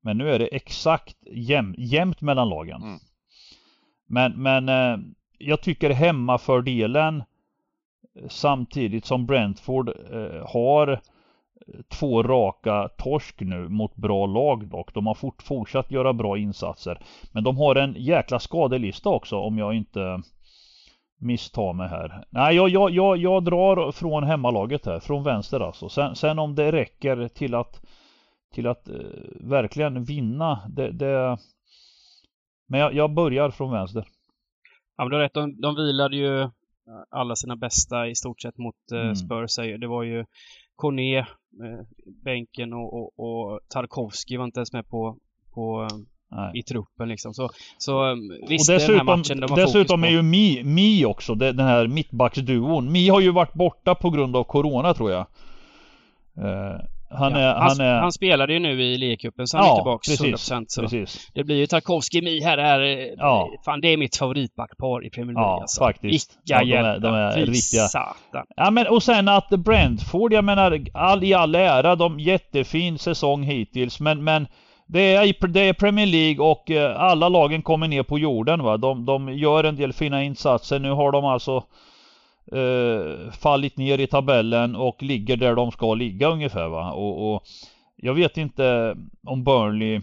[0.00, 2.82] Men nu är det exakt jäm, jämnt mellan lagen.
[2.82, 2.98] Mm.
[4.06, 4.98] Men, men eh,
[5.38, 7.22] jag tycker hemmafördelen
[8.28, 10.98] Samtidigt som Brentford eh, har eh,
[11.88, 14.94] två raka torsk nu mot bra lag dock.
[14.94, 16.98] De har fort, fortsatt göra bra insatser.
[17.32, 20.22] Men de har en jäkla skadelista också om jag inte
[21.20, 22.24] misstar mig här.
[22.30, 25.88] Nej, jag, jag, jag, jag drar från hemmalaget här, från vänster alltså.
[25.88, 27.80] Sen, sen om det räcker till att
[28.56, 28.94] till att eh,
[29.40, 31.38] verkligen vinna, det, det...
[32.68, 34.04] Men jag, jag, börjar från vänster.
[34.96, 35.34] Ja, men du har rätt.
[35.34, 36.50] De, de vilade ju
[37.10, 39.16] alla sina bästa i stort sett mot eh, mm.
[39.16, 39.56] Spurs.
[39.56, 40.24] Det var ju
[40.76, 41.26] Corné, eh,
[42.24, 45.16] bänken och, och, och Tarkovski var inte ens med på,
[45.54, 45.88] på
[46.54, 47.34] i truppen liksom.
[47.34, 48.14] Så, så
[48.48, 51.58] visst, och dessutom, den här matchen de har Dessutom är ju Mi, Mi också, den
[51.58, 52.92] här mittbacksduon.
[52.92, 55.26] Mi har ju varit borta på grund av Corona tror jag.
[56.38, 56.80] Uh,
[57.10, 58.00] han, ja, är, han, han, är...
[58.00, 61.30] han spelade ju nu i ligacupen så han ja, är tillbaks precis, 100% så precis.
[61.34, 62.80] Det blir ju Tarkovsky Mi här, här
[63.16, 63.50] ja.
[63.64, 65.84] Fan det är mitt favoritbackpar i Premier League ja, alltså.
[65.84, 66.38] faktiskt.
[66.44, 67.88] Vilka ja, de är, de är riktiga.
[67.88, 68.46] satan.
[68.56, 73.42] Ja men och sen att Brentford, jag menar all, i all ära, de jättefin säsong
[73.42, 74.46] hittills men, men
[74.86, 78.76] det är, det är Premier League och eh, alla lagen kommer ner på jorden va.
[78.76, 80.78] De, de gör en del fina insatser.
[80.78, 81.64] Nu har de alltså
[82.52, 86.92] eh, fallit ner i tabellen och ligger där de ska ligga ungefär va.
[86.92, 87.42] Och, och
[87.96, 90.00] jag vet inte om Burnley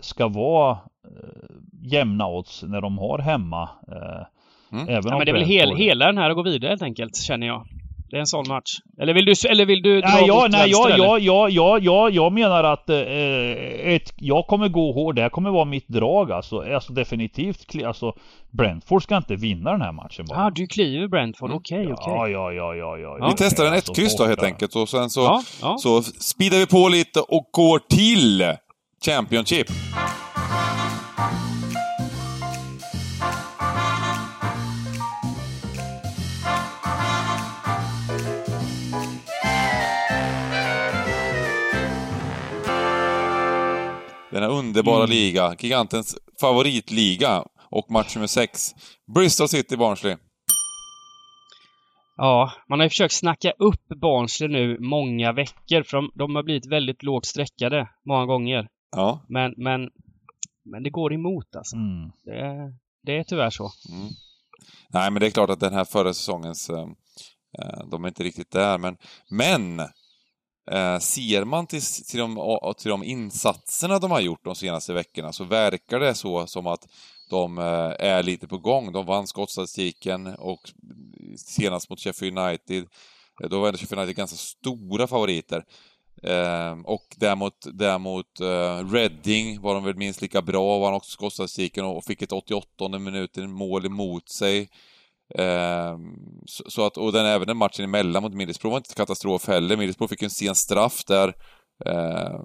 [0.00, 0.70] ska vara
[1.04, 3.68] eh, jämna odds när de har hemma.
[3.88, 4.88] Eh, mm.
[4.88, 7.16] Även ja, men det är väl hel, hela den här att gå vidare helt enkelt,
[7.16, 7.66] känner jag.
[8.10, 8.70] Det är en sån match.
[9.00, 11.04] Eller vill du, eller vill du dra nej, jag, mot nej, vänster, jag, eller?
[11.04, 12.96] jag, jag, jag, jag, jag menar att eh,
[13.94, 15.16] ett, jag kommer gå hårt.
[15.16, 16.58] Det här kommer vara mitt drag alltså.
[16.74, 17.84] Alltså definitivt.
[17.84, 18.12] Alltså
[18.50, 20.38] Brentford ska inte vinna den här matchen bara.
[20.38, 21.50] Ja, ah, du kliver Brentford.
[21.50, 22.12] Okej, okay, okej.
[22.12, 22.32] Okay.
[22.32, 23.28] Ja, ja, ja, ja, ja.
[23.28, 25.76] Vi testar en ett kryss då helt enkelt och sen så, ja, ja.
[25.78, 28.44] så speedar vi på lite och går till
[29.04, 29.66] Championship.
[44.30, 45.10] Denna underbara mm.
[45.10, 48.74] liga, gigantens favoritliga och match nummer 6.
[49.14, 50.16] Bristol City Barnsley.
[52.16, 56.42] Ja, man har ju försökt snacka upp Barnsley nu många veckor för de, de har
[56.42, 58.68] blivit väldigt lågt sträckade många gånger.
[58.96, 59.24] Ja.
[59.28, 59.90] Men, men,
[60.64, 61.76] men det går emot alltså.
[61.76, 62.10] Mm.
[62.24, 62.72] Det,
[63.02, 63.70] det är tyvärr så.
[63.92, 64.08] Mm.
[64.88, 66.86] Nej, men det är klart att den här förra säsongens, äh,
[67.90, 68.96] de är inte riktigt där, men,
[69.30, 69.80] men
[70.70, 75.32] Eh, ser man till, till, de, till de insatserna de har gjort de senaste veckorna
[75.32, 76.86] så verkar det så som att
[77.30, 78.92] de eh, är lite på gång.
[78.92, 80.70] De vann skottstatistiken och
[81.36, 82.86] senast mot Sheffield United,
[83.42, 85.64] eh, då var ändå Sheffield United ganska stora favoriter.
[86.22, 91.84] Eh, och däremot, däremot eh, Reading var de väl minst lika bra, vann också skottstatistiken
[91.84, 94.68] och fick ett 88 minuten mål emot sig.
[95.38, 95.98] Eh,
[96.46, 99.76] så, så, att, och den, även den matchen emellan mot Middlesbrough var inte katastrof heller.
[99.76, 101.28] Middlesbrough fick en sen straff där.
[101.86, 102.40] Eh,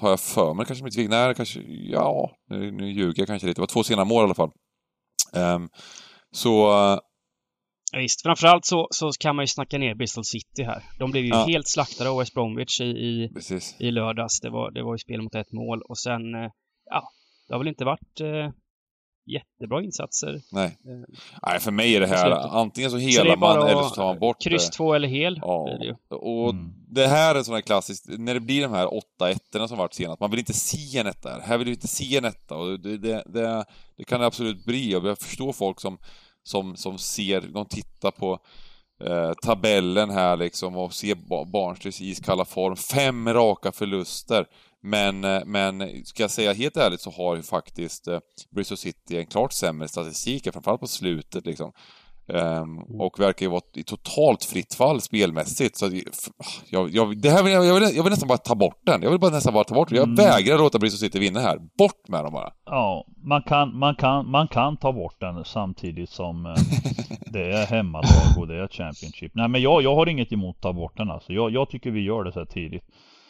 [0.00, 1.10] har jag för mig kanske inte fick?
[1.10, 3.58] Nej, kanske, ja, nu, nu ljuger jag kanske lite.
[3.58, 4.50] Det var två sena mål i alla fall.
[5.36, 5.58] Eh,
[6.34, 6.50] så...
[7.92, 10.82] Ja, visst, framförallt så, så kan man ju snacka ner Bristol City här.
[10.98, 11.44] De blev ju Ja.
[11.48, 13.76] helt slaktade av West Bromwich i, i, Precis.
[13.80, 14.40] i lördags.
[14.40, 16.50] Det var, det var ju spel mot ett mål och sen, eh,
[16.90, 17.02] ja,
[17.48, 18.50] det har väl inte varit eh,
[19.26, 20.40] jättebra insatser.
[20.52, 20.66] Nej.
[20.66, 21.14] Eh,
[21.46, 22.50] Nej, för mig är det här, Slutet.
[22.52, 24.76] antingen så Så helar bara man eller så tar man bort Kryss det.
[24.76, 26.72] två eller hel Ja, det och Mm.
[26.88, 29.94] det här är sån här klassiskt, när det blir de här 8 ettorna som varit
[29.94, 31.40] senast, man vill inte se en etta här.
[31.40, 33.64] Här vill vi inte se en etta och det, det, det,
[33.96, 35.98] det kan det absolut bli och jag förstår folk som,
[36.42, 38.38] som, som ser, de tittar på
[39.04, 42.76] eh, tabellen här liksom och ser Ba- Barnsteys iskalla form.
[42.76, 44.46] Fem raka förluster.
[44.86, 48.18] Men, eh, men ska jag säga helt ärligt så har ju faktiskt eh,
[48.54, 51.72] Bristol City en klart sämre statistik, framförallt på slutet liksom.
[52.28, 55.76] Ehm, och verkar ju vara i totalt fritt fall spelmässigt.
[55.76, 55.90] Så
[56.70, 59.02] jag, jag, det här vill jag, jag, vill, jag vill nästan bara ta bort den.
[59.02, 59.96] Jag vill bara nästan bara ta bort den.
[59.96, 60.16] Jag Mm.
[60.16, 61.58] vägrar låta Bristol City vinna här.
[61.78, 62.52] Bort med dem bara.
[62.66, 66.54] Ja, man kan, man, kan, man kan ta bort den samtidigt som eh,
[67.32, 69.32] det är hemmalag och det är Championship.
[69.34, 71.32] Nej men jag, jag har inget emot att ta bort den alltså.
[71.32, 72.84] Jag, jag tycker vi gör det så här tidigt.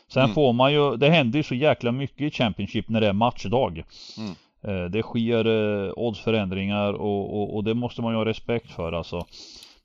[0.08, 0.34] Sen Mm.
[0.34, 3.82] får man ju, det händer ju så jäkla mycket i Championship när det är matchdag.
[4.18, 4.30] Mm.
[4.62, 8.92] Eh, Det sker eh, oddsförändringar och, och, och det måste man ju ha respekt för
[8.92, 9.26] alltså.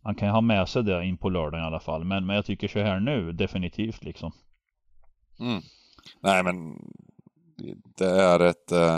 [0.01, 2.03] Man kan ju ha med sig det in på lördagen i alla fall.
[2.03, 4.31] Men, men jag tycker så här nu, definitivt liksom.
[5.39, 5.61] Mm.
[6.21, 6.75] Nej, men
[7.97, 8.71] det är ett...
[8.71, 8.95] Eh,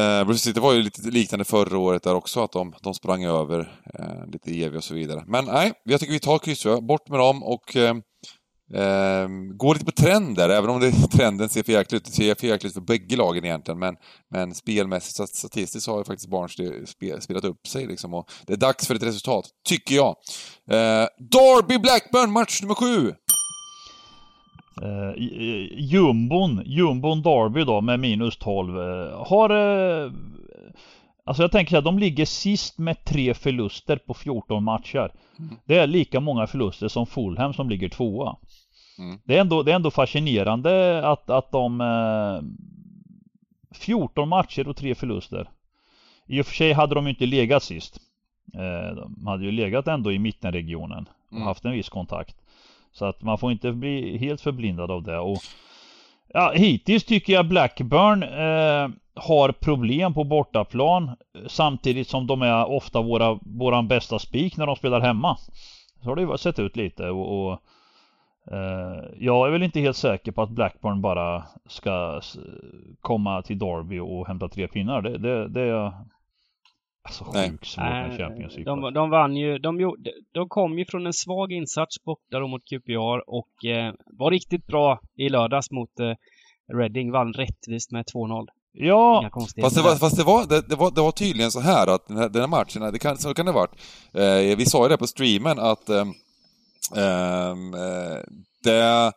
[0.00, 3.24] eh, Bristol City var ju lite liknande förra året där också, att de, de sprang
[3.24, 5.24] över eh, lite Evi och så vidare.
[5.26, 7.94] Men nej, jag tycker vi tar kryss, bort med dem och eh,
[8.74, 12.14] eh, går lite på trender, även om det, trenden ser för jäkligt ut.
[12.14, 13.96] Ser för jäkligt ut för bägge lagen egentligen, men,
[14.30, 18.14] men spelmässigt, stat- statistiskt så har ju faktiskt Barnsley spe, spelat upp sig liksom.
[18.14, 20.08] Och det är dags för ett resultat, tycker jag.
[20.70, 23.14] Eh, Derby Blackburn, match nummer sju!
[24.82, 25.22] Eh,
[25.78, 30.12] jumbon, jumbon Derby då med minus 12 eh, har eh,
[31.28, 35.12] Alltså jag tänker så här, de ligger sist med tre förluster på 14 matcher.
[35.38, 35.56] Mm.
[35.64, 38.36] Det är lika många förluster som Fulham som ligger tvåa.
[38.98, 39.18] Mm.
[39.24, 42.42] Det, är ändå, det är ändå fascinerande att, att de eh,
[43.78, 45.50] 14 matcher och tre förluster.
[46.26, 48.00] I och för sig hade de ju inte legat sist.
[48.54, 51.46] Eh, de hade ju legat ändå i mittenregionen och Mm.
[51.46, 52.36] haft en viss kontakt.
[52.92, 55.18] Så att man får inte bli helt förblindad av det.
[55.18, 55.38] Och
[56.34, 61.10] Ja, hittills tycker jag Blackburn eh, har problem på bortaplan
[61.46, 65.36] samtidigt som de är ofta våra, våran bästa spik när de spelar hemma.
[66.02, 67.60] Så har det ju sett ut lite och, och
[69.18, 72.20] jag är väl inte helt säker på att Blackburn bara ska
[73.00, 75.02] komma till Derby och hämta tre pinnar.
[75.02, 75.92] Det, det, det är
[77.02, 78.64] alltså sjukt svårt med Champions League.
[78.64, 79.96] De, de vann ju, de,
[80.32, 85.00] de kom ju från en svag insats borta mot QPR och eh, var riktigt bra
[85.16, 86.12] i lördags mot eh,
[86.76, 87.10] Reading.
[87.10, 88.46] Vann rättvist med 2-0.
[88.72, 91.86] Ja, fast, det var, fast det, var, det, det, var, det var tydligen så här
[91.94, 93.74] att den här, den här matchen, det kan, så kan det ha varit.
[94.12, 96.04] Eh, vi sa ju det på streamen att eh, eh,
[96.96, 98.18] Ehm, eh,
[98.64, 99.12] det,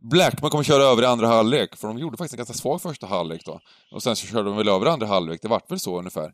[0.00, 3.06] Blackman kommer köra över i andra halvlek, för de gjorde faktiskt en ganska svag första
[3.06, 3.60] halvlek då.
[3.92, 6.32] Och sen så körde de väl över i andra halvlek, det vart väl så ungefär.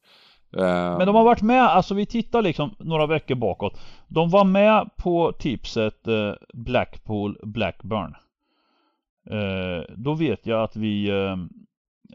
[0.57, 0.99] Ehm.
[0.99, 3.81] Men de har varit med, alltså vi tittar liksom några veckor bakåt.
[4.09, 8.15] De var med på tipset eh, Blackpool Blackburn.
[9.31, 11.11] Eh, då vet jag att vi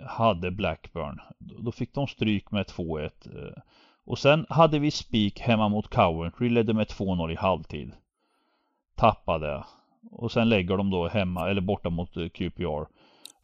[0.07, 1.19] hade Blackburn.
[1.39, 3.11] Då fick de stryk med 2-1.
[4.05, 7.91] Och sen hade vi spik hemma mot Coventry, ledde med 2-0 i halvtid.
[8.95, 9.63] Tappade.
[10.11, 12.87] Och sen lägger de då hemma, eller borta mot eh, QPR.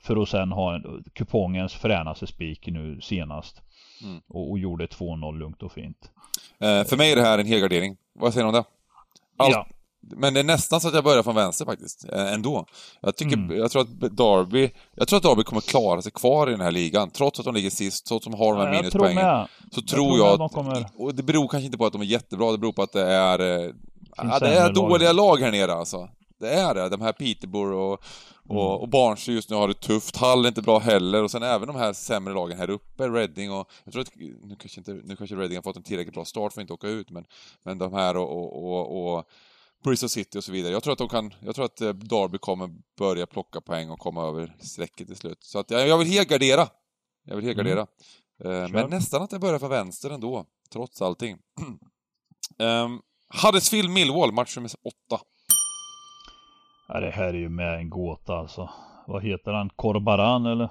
[0.04, 3.62] För att sen ha en, kupongens fränaste spik nu senast.
[4.04, 4.22] Mm.
[4.28, 6.12] Och, och, gjorde 2-0 lugnt och fint.
[6.60, 7.98] Eh, för mig är det här en helgardering.
[8.14, 8.64] Vad säger du om det?
[9.38, 9.68] Allt, ja.
[10.02, 12.66] Men det är nästan så att jag börjar från vänster faktiskt, eh, ändå.
[13.02, 13.58] Jag tycker, mm.
[13.58, 16.72] jag tror att Derby, jag tror att Derby kommer klara sig kvar i den här
[16.72, 19.48] ligan, trots att de ligger sist, trots att de har de här ja, minuspoängen.
[19.72, 20.86] Så tror jag, tror jag att, kommer...
[20.98, 23.06] och det beror kanske inte på att de är jättebra, det beror på att det
[23.06, 23.72] är, eh,
[24.18, 26.10] ja, det är dåliga lag här nere alltså.
[26.40, 26.90] Det är det.
[26.90, 28.04] De här Peterborough och,
[28.48, 28.82] och, mm.
[28.82, 30.18] och Barnsley just nu har det tufft.
[30.18, 33.52] Hall är inte bra heller och sen även de här sämre lagen här uppe, Reading
[33.52, 33.72] och...
[33.84, 36.54] Jag tror att, nu kanske inte, nu kanske Reading har fått en tillräckligt bra start
[36.54, 37.26] för att inte åka ut, men,
[37.64, 39.26] men de här och, och, och, och
[39.84, 40.74] Bristol City och så vidare.
[40.74, 44.00] Jag tror att de kan, jag tror att eh, Derby kommer börja plocka poäng och
[44.00, 45.44] komma över strecket till slut.
[45.44, 46.68] Så att jag, jag vill helgardera.
[47.24, 47.88] Jag vill helgardera.
[48.44, 48.64] Mm.
[48.64, 51.38] Uh, men nästan att jag börjar från vänster ändå, trots allting.
[52.58, 53.02] um,
[53.34, 55.24] Huddersfield Millwall, match nummer åtta.
[56.88, 58.70] Ja, det här är ju med en gåta alltså.
[59.08, 59.70] Vad heter han?
[59.70, 60.70] Korbaran eller?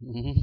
[0.00, 0.34] Mm.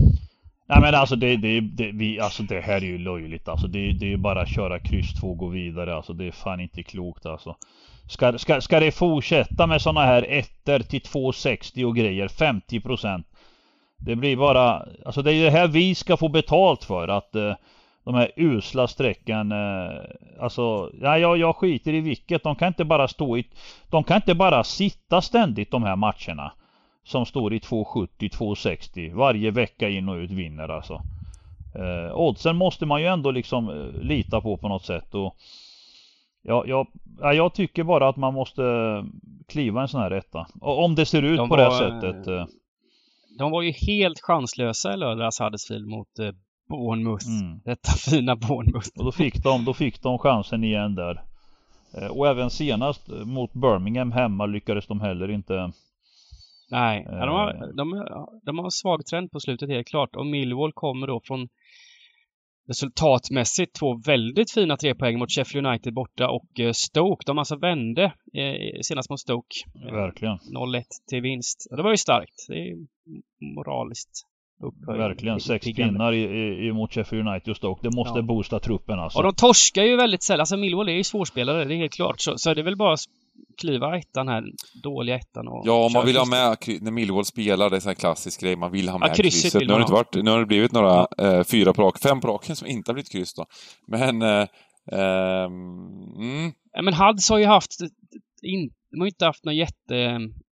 [0.70, 3.68] Nej men alltså det, det, det, vi, alltså det här är ju löjligt alltså.
[3.68, 6.14] Det, det är ju bara att köra kryss 2 och gå vidare alltså.
[6.14, 7.56] Det är fan inte klokt alltså.
[8.10, 13.24] Ska, ska, ska det fortsätta med sådana här ettor till 2,60 och grejer, 50%
[13.98, 17.54] Det blir bara, alltså det är det här vi ska få betalt för att uh,
[18.08, 20.01] de här usla strecken, uh,
[20.39, 22.43] alltså, ja, jag, jag skiter i vilket.
[22.43, 23.47] De kan inte bara stå i,
[23.89, 26.51] de kan inte bara sitta ständigt de här matcherna
[27.03, 31.01] som står i 2,70, 2,60 varje vecka in och ut vinner alltså.
[31.76, 35.36] Eh, oddsen måste man ju ändå liksom eh, lita på på något sätt och
[36.41, 36.88] ja, jag,
[37.20, 38.64] ja, jag tycker bara att man måste
[39.47, 40.47] kliva en sån här etta.
[40.62, 42.28] Om det ser ut de på var, det här sättet.
[42.28, 42.45] Eh.
[43.38, 46.32] De var ju helt chanslösa i lördags Huddersfield mot eh,
[46.68, 47.28] Bournemouth.
[47.28, 47.59] Mm.
[47.65, 48.89] Detta fina Bournemouth.
[48.95, 51.24] Och då fick de, då fick de chansen igen där.
[51.93, 55.72] Eh, och även senast mot Birmingham hemma lyckades de heller inte
[56.70, 57.59] Nej, ja, de, har, eh.
[57.76, 58.05] de,
[58.43, 60.15] de har en svag trend på slutet helt klart.
[60.15, 61.47] Och Millwall kommer då från
[62.68, 67.24] resultatmässigt två väldigt fina tre poäng mot Sheffield United borta och eh, Stoke.
[67.26, 68.03] De alltså vände
[68.34, 69.55] eh, senast mot Stoke.
[69.91, 70.38] Verkligen.
[70.38, 71.68] 0-1 till vinst.
[71.70, 72.45] Det var ju starkt.
[72.47, 72.76] Det är
[73.55, 74.28] moraliskt
[74.60, 74.99] upphöjt.
[74.99, 75.39] Verkligen.
[75.39, 76.24] Sex pinnar i,
[76.68, 77.82] i, mot Sheffield United och Stoke.
[77.84, 78.24] Det måste ja.
[78.24, 79.20] boosta truppen alltså.
[79.20, 80.39] Och de torskar ju väldigt sällan.
[80.39, 82.22] Alltså Millwall är ju svårspelare, det är helt klart.
[82.22, 82.95] Så, så det är väl bara
[83.58, 84.43] kliva ettan här,
[84.84, 85.62] dåliga ettan och...
[85.66, 88.41] Ja, om man vill ha med, när Millwall spelar, det är en sån här klassisk
[88.41, 89.41] grej, man vill ha med ja, krysset.
[89.41, 89.68] krysset.
[89.68, 91.26] Nu har, det inte varit, nu har det blivit några, ja.
[91.26, 93.45] eh, fyra på rak, fem på raken som inte har blivit kryss då.
[93.88, 94.22] Men...
[94.22, 94.47] Eh,
[94.91, 96.51] eh, mm.
[96.74, 97.72] ja, men Hads har ju haft,
[98.41, 99.55] in, de har ju inte haft något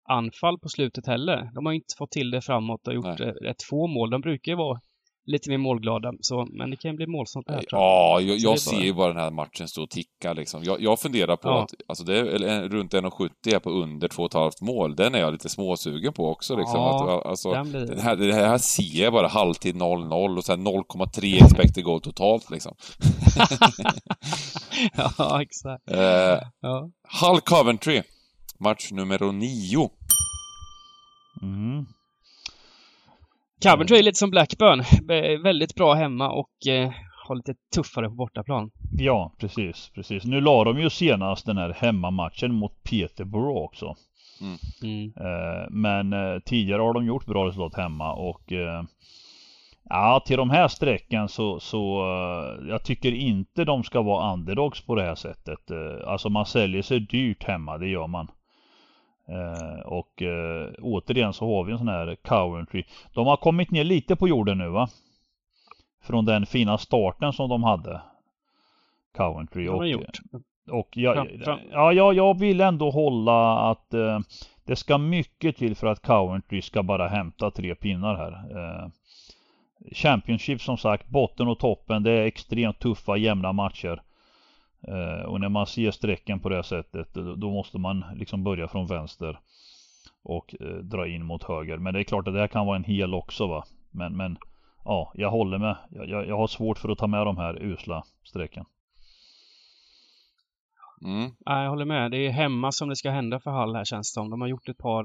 [0.06, 1.52] jätteanfall på slutet heller.
[1.54, 3.32] De har inte fått till det framåt och gjort Nej.
[3.32, 4.10] rätt få mål.
[4.10, 4.80] De brukar ju vara
[5.26, 6.14] lite mer målglada.
[6.20, 7.64] Så, men det kan ju bli målsnålt här.
[7.72, 10.64] Ja, jag, jag ser ju bara den här matchen stå och ticka liksom.
[10.64, 11.64] Jag, jag funderar på ja.
[11.64, 14.96] att, alltså det är runt 1,70 på under 2,5 mål.
[14.96, 16.80] Den är jag lite småsugen på också liksom.
[16.80, 17.86] Ja, att, alltså, blir...
[17.86, 22.50] det, här, det här ser jag bara halvtid 0-0 och sen 0,3 expected goal totalt
[22.50, 22.76] liksom.
[25.18, 25.92] ja, exakt.
[25.96, 26.90] Eh, ja.
[27.22, 28.02] Hull Coventry,
[28.60, 29.90] match nummer 9.
[31.42, 31.86] Mm.
[33.64, 34.84] Coventry är lite som Blackburn.
[35.44, 36.92] Väldigt bra hemma och eh,
[37.28, 38.72] har lite tuffare på bortaplan.
[38.98, 40.26] Ja, precis, precis.
[40.26, 43.96] Nu la de ju senast den här hemmamatchen mot Peterborough också.
[44.42, 44.58] Mm.
[44.84, 45.14] Mm.
[45.18, 48.84] Eh, men eh, tidigare har de gjort bra resultat hemma och eh,
[49.90, 54.82] Ja, till de här strecken så, så uh, jag tycker inte de ska vara underdogs
[54.82, 55.72] på det här sättet.
[55.72, 58.28] Uh, alltså man säljer sig dyrt hemma, det gör man.
[59.28, 62.84] Eh, och eh, återigen så har vi en sån här Coventry.
[63.14, 64.90] De har kommit ner lite på jorden nu va?
[66.04, 68.02] Från den fina starten som de hade.
[69.18, 69.68] Coventry.
[69.68, 70.20] Och, gjort.
[70.72, 71.28] och jag,
[71.72, 74.20] ja, jag, jag vill ändå hålla att eh,
[74.66, 78.32] det ska mycket till för att Coventry ska bara hämta tre pinnar här.
[78.32, 78.90] Eh,
[79.92, 84.02] Championship som sagt, botten och toppen, det är extremt tuffa jämna matcher.
[84.88, 88.44] Eh, och när man ser strecken på det här sättet, då då måste man liksom
[88.44, 89.40] börja från vänster
[90.24, 91.78] och eh, dra in mot höger.
[91.78, 93.64] Men det är klart att det här kan vara en hel också va.
[93.92, 94.38] Men, men
[94.86, 95.78] ja, jag håller med.
[95.90, 98.66] Jag, jag, jag har svårt för att ta med de här usla strecken.
[101.06, 101.32] Mm.
[101.40, 102.12] Ja, jag håller med.
[102.12, 104.30] Det är hemma som det ska hända för Hall här känns det som.
[104.30, 105.04] De har gjort ett par...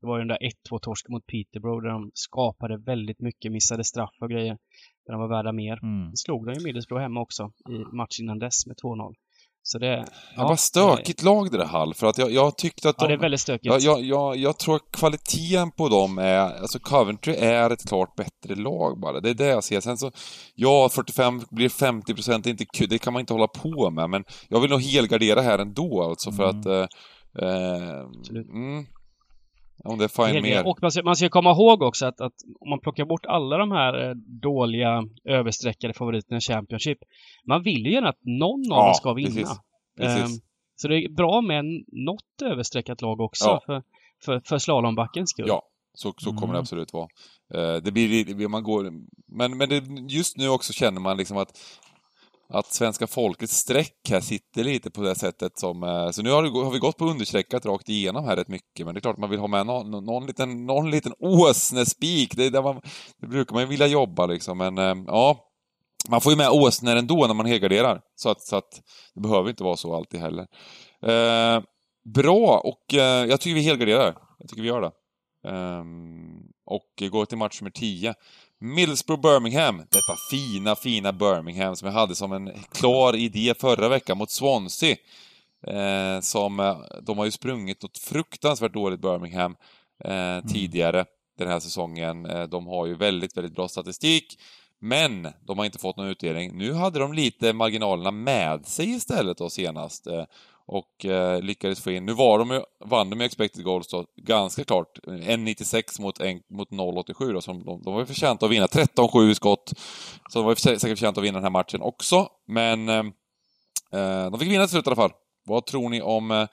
[0.00, 0.38] Det var ju den där
[0.70, 4.58] 1-2 torsken mot Peterborough där de skapade väldigt mycket, missade straff och grejer.
[5.06, 5.78] Där de var värda mer.
[5.82, 6.16] Mm.
[6.16, 9.14] Slog de ju Middlesbrough hemma också i matchen innan dess med 2-0.
[9.66, 10.06] Så det...
[10.36, 13.08] Ja, vad stökigt lag det där Hall, för att jag, jag tyckte att Ja, de...
[13.08, 13.64] det är väldigt stökigt.
[13.66, 18.16] jag, jag, jag, jag tror att kvaliteten på dem är, alltså Coventry är ett klart
[18.16, 19.20] bättre lag bara.
[19.20, 19.80] Det är det jag ser.
[19.80, 20.10] Sen så,
[20.54, 24.24] ja, 45 blir 50 procent, inte kul, det kan man inte hålla på med, men
[24.48, 26.60] jag vill nog helgardera här ändå alltså för Mm.
[26.60, 26.66] att...
[26.66, 26.86] Eh,
[27.42, 28.00] eh,
[28.54, 28.86] mm,
[29.84, 30.66] om det är fine mer.
[30.66, 33.56] Och man ska, man ska komma ihåg också att, att om man plockar bort alla
[33.58, 36.98] de här eh, dåliga överstreckade favoriterna i Championship.
[37.48, 39.28] Man vill ju gärna att någon av Ja, dem ska vinna.
[39.30, 39.48] precis.
[39.98, 40.24] Precis.
[40.36, 40.40] Ehm,
[40.76, 41.64] så det är bra med
[42.06, 43.62] något överstreckat lag också Ja.
[43.66, 43.82] för,
[44.24, 45.44] för, för slalombackens skull.
[45.48, 45.62] Ja,
[45.94, 46.52] så, så kommer Mm.
[46.52, 47.08] det absolut vara.
[47.54, 48.90] Eh, det blir, det blir- man går,
[49.38, 51.58] men, men det, just nu också känner man liksom att
[52.48, 55.82] att svenska folkets streck här sitter lite på det sättet som...
[55.82, 58.86] Eh, så nu har, det, har vi gått på understreckat rakt igenom här rätt mycket,
[58.86, 62.36] men det är klart man vill ha med någon, någon liten, någon liten åsnespik.
[62.36, 62.80] Det, är där man,
[63.20, 65.50] det brukar man ju vilja jobba liksom, men eh, ja.
[66.08, 68.82] Man får ju med åsnor ändå när man helgarderar, så att, så att
[69.14, 70.46] det behöver inte vara så alltid heller.
[71.02, 71.62] Eh,
[72.14, 74.16] bra, och eh, jag tycker vi helgarderar.
[74.38, 74.92] Jag tycker vi gör det.
[75.48, 75.84] Eh,
[76.66, 78.14] och går till match nummer 10.
[78.60, 79.78] Middlesbrough-Birmingham.
[79.78, 84.96] Detta fina, fina Birmingham som jag hade som en klar idé förra veckan mot Swansea.
[85.66, 89.56] Eh, som, eh, de har ju sprungit något fruktansvärt dåligt Birmingham
[90.04, 91.04] eh, tidigare
[91.38, 92.26] den här säsongen.
[92.26, 94.38] Eh, de har ju väldigt, väldigt bra statistik.
[94.80, 96.58] Men de har inte fått någon utdelning.
[96.58, 100.06] Nu hade de lite marginalerna med sig istället då senast.
[100.66, 102.06] Och eh, lyckades få in.
[102.06, 104.98] Nu var de ju, vann de ju expected goals då, ganska klart.
[105.06, 108.66] 1,96 mot, en- mot 0,87 då, så de, de, var ju förtjänta att vinna.
[108.66, 109.72] 13-7 i skott.
[110.30, 112.28] Så de var ju säkert förtjänta att vinna den här matchen också.
[112.46, 113.04] Men eh,
[113.92, 115.12] eh, de fick vinna till slut i alla fall.
[115.46, 116.46] Vad tror ni om eh,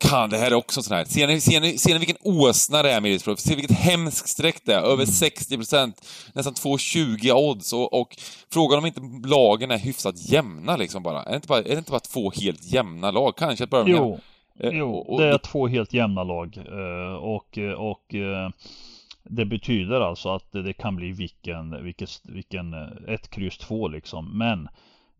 [0.00, 1.04] kan, det här är också sån här.
[1.04, 3.38] Ser ni, ser ni, ser ni vilken åsna det är Middlesbrough?
[3.40, 4.80] Ser ni vilket hemskt streck det är?
[4.82, 7.72] Över 60 procent, nästan 2,20 odds.
[7.72, 8.16] Och, och
[8.52, 11.22] frågan om inte lagen är hyfsat jämna liksom bara.
[11.22, 13.36] Är det inte bara, är det inte bara två helt jämna lag?
[13.36, 14.04] Kanske att Birmingham...
[14.06, 14.18] Jo,
[14.62, 16.56] Eh, jo och- och- det är två helt jämna lag.
[16.56, 18.50] eh, Och, och eh,
[19.22, 21.84] det betyder alltså att det kan bli vilken,
[22.24, 24.38] vilken, eh, ett kryss två liksom.
[24.38, 24.68] Men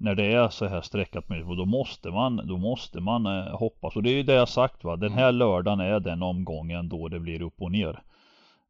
[0.00, 3.96] när det är så här streckat med då måste man, då måste man eh, hoppas.
[3.96, 4.96] Och det är ju det jag sagt va.
[4.96, 8.02] Den här lördagen är den omgången då det blir upp och ner.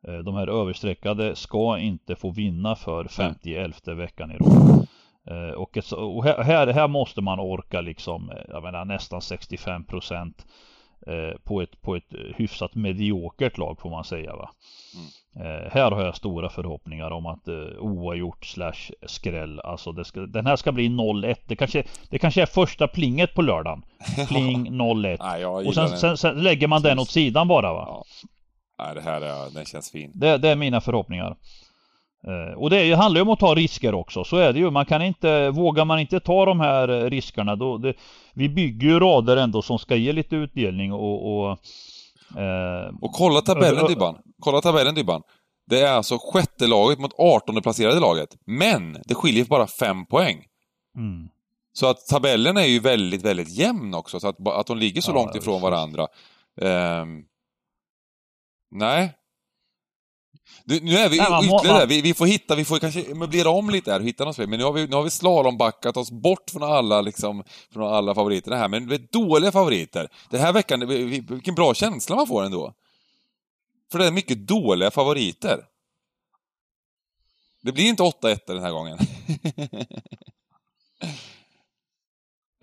[0.09, 4.87] Eh, De här överstreckade ska inte få vinna för 50 veckan i rad.
[5.27, 9.85] Eh, Och, ett, och här, här, måste man orka liksom, eh, jag menar nästan 65
[9.85, 10.47] procent
[11.45, 14.51] på ett, på ett hyfsat mediokert lag får man säga va.
[15.37, 20.21] Eh, här har jag stora förhoppningar om att eh, oavgjort slash skräll, alltså det ska,
[20.21, 21.37] den här ska bli 0-1.
[21.47, 23.83] Det kanske, det kanske är första plinget på lördagen.
[24.29, 25.17] Pling 0-1.
[25.21, 27.85] Nej, Och sen, sen, sen lägger man den åt sidan bara va.
[27.89, 28.05] Ja.
[28.85, 30.13] Nej, det här är, den känns fin.
[30.15, 31.37] Det, det är mina förhoppningar.
[32.27, 34.71] Eh, och det handlar ju om att ta risker också, så är det ju.
[34.71, 37.95] Man kan inte, vågar man inte ta de här eh, riskerna då, det,
[38.35, 41.51] vi bygger ju rader ändå som ska ge lite utdelning och, och
[42.41, 44.17] eh, Och kolla tabellen Dybban.
[44.41, 45.23] Kolla tabellen Dybban.
[45.67, 48.29] Det är alltså sjätte laget mot 18 placerade laget.
[48.47, 50.45] Men det skiljer bara fem poäng.
[50.97, 51.29] mm,
[51.73, 54.21] Så att tabellen är ju väldigt, väldigt jämn också.
[54.21, 56.07] Så att, att de ligger så Ja, långt ifrån varandra.
[56.61, 57.23] Ehm,
[58.71, 59.13] nej.
[60.65, 63.71] Du, nu är vi ytterligare man- vi, vi får hitta, vi får kanske möblera om
[63.71, 64.49] lite här och hitta något spel.
[64.49, 68.15] Men nu har vi, nu har vi slalombackat oss bort från alla, liksom, från alla
[68.15, 68.69] favoriterna här.
[68.69, 70.09] Men det är dåliga favoriter.
[70.31, 72.75] Den här veckan, vi- vi- vilken bra känsla man får ändå.
[73.93, 75.65] För det är mycket dåliga favoriter.
[77.63, 78.99] Det blir inte 8-1 den här gången.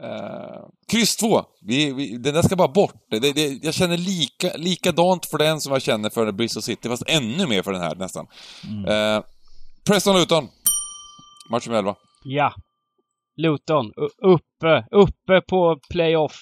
[0.04, 1.42] Uh, kryss 2.
[1.62, 2.94] Vi, vi, den där ska bara bort.
[3.12, 7.04] Det, det, jag känner lika, likadant för den som jag känner för Bristol City, fast
[7.10, 8.28] ännu mer för den här nästan.
[8.64, 8.86] mm.
[9.18, 9.24] Uh,
[9.88, 10.48] Preston Luton.
[11.52, 11.96] Match nummer 11.
[12.24, 12.54] Ja.
[13.38, 16.40] Luton, u- uppe, uppe på playoff.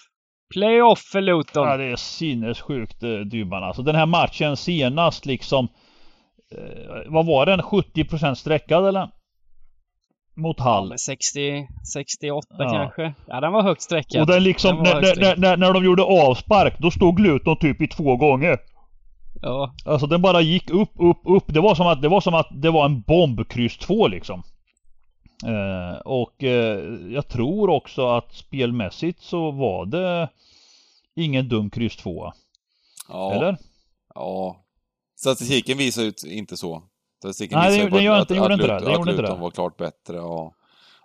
[0.54, 1.68] Playoff för Luton.
[1.68, 3.82] Ja, det är sinnessjukt eh, Dybban alltså.
[3.82, 5.68] Den här matchen senast liksom
[6.58, 7.62] eh, Vad var den?
[7.62, 9.10] 70% sträckad eller?
[10.36, 10.88] Mot Hall.
[10.92, 12.72] Ja, 60, 68 Ja.
[12.72, 13.14] kanske.
[13.28, 14.22] Ja, den var högt sträckad.
[14.22, 17.82] Och den liksom, Den när, när, när, när de gjorde avspark, då stod Luton typ
[17.82, 18.58] i två gånger.
[19.42, 21.44] Ja, Alltså den bara gick upp, upp, upp.
[21.48, 24.44] Det var som att det var, som att det var en bomb kryss 2 liksom.
[25.46, 26.80] Eh, och eh,
[27.10, 30.30] jag tror också att spelmässigt så var det
[31.16, 32.32] ingen dum kryss 2
[33.10, 33.34] Ja.
[33.34, 33.58] Eller?
[34.16, 34.58] Ja.
[35.20, 36.84] Statistiken visar ju inte så.
[37.20, 38.80] Statistiken Nej, det- det gör att, inte- det gjorde att, inte det.
[38.86, 39.36] Det gjorde att inte det.
[39.42, 40.16] var klart bättre.
[40.18, 40.52] Ja.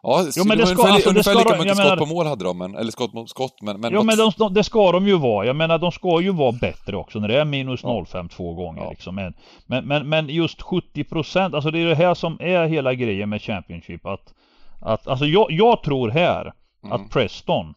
[0.02, 2.06] Ja, Jo, men det ska- ungefär, alltså, det ungefär ska lika de- mycket skott på
[2.06, 3.80] mål hade de, men, eller skott mot skott, men...
[3.80, 5.46] men Jo men de, de, det ska de ju vara.
[5.46, 8.04] Jag menar de ska ju vara bättre också när det är minus Ja.
[8.04, 8.90] 05 två gånger Ja.
[8.90, 9.14] liksom.
[9.14, 9.34] Men,
[9.66, 13.42] men, men, men just 70% alltså det är det här som är hela grejen med
[13.42, 14.34] Championship att,
[14.80, 16.52] att alltså jag, jag tror här
[16.84, 16.92] Mm.
[16.92, 17.74] att Preston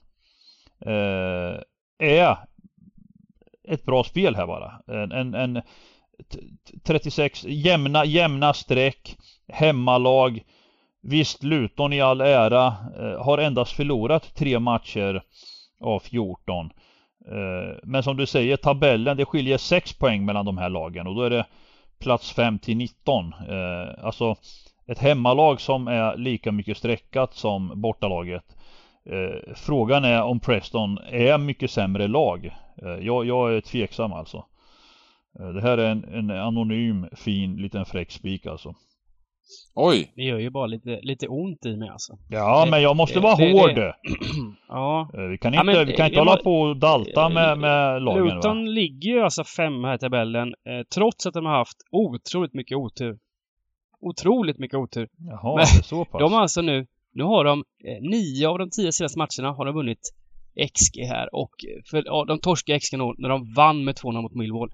[0.86, 1.60] eh,
[2.10, 2.38] är
[3.70, 4.72] ett bra spel här bara.
[4.88, 5.62] En, en, en
[6.84, 10.44] 36 jämna, jämna streck, hemmalag.
[11.02, 12.68] Visst, Luton i all ära
[13.00, 15.24] eh, har endast förlorat tre matcher
[15.82, 16.66] av 14.
[17.28, 21.16] Eh, men som du säger, tabellen, det skiljer 6 poäng mellan de här lagen och
[21.16, 21.46] då är det
[22.00, 23.34] plats 5 till 19.
[23.50, 24.36] Eh, alltså
[24.88, 28.56] ett hemmalag som är lika mycket streckat som bortalaget.
[29.10, 32.46] Eh, frågan är om Preston är mycket sämre lag.
[32.82, 34.46] Eh, jag, jag är tveksam alltså.
[35.40, 38.74] Eh, det här är en, en anonym, fin, liten fräck spik alltså.
[39.76, 40.12] Oj!
[40.16, 42.14] det gör ju bara lite, lite ont i mig alltså.
[42.30, 43.76] Ja, Det- men jag måste det- vara det- hård.
[43.76, 43.96] det-
[44.68, 45.10] Ja.
[45.14, 48.02] Eh, Vi kan Ja, inte, men vi kan inte hålla på och dalta med, med
[48.02, 48.34] lagen va?
[48.36, 52.78] Luton ligger ju alltså femma i tabellen eh, trots att de har haft otroligt mycket
[52.78, 53.18] otur.
[54.00, 55.08] Otroligt mycket otur.
[55.18, 56.20] Jaha, Men det är så pass.
[56.20, 59.66] De har alltså nu, nu har de eh, nio av de tio senaste matcherna har
[59.66, 60.00] de vunnit
[60.74, 64.36] XG här och eh, för, ja, de torskade XG när de vann med 2-0 mot
[64.36, 64.70] Millwall.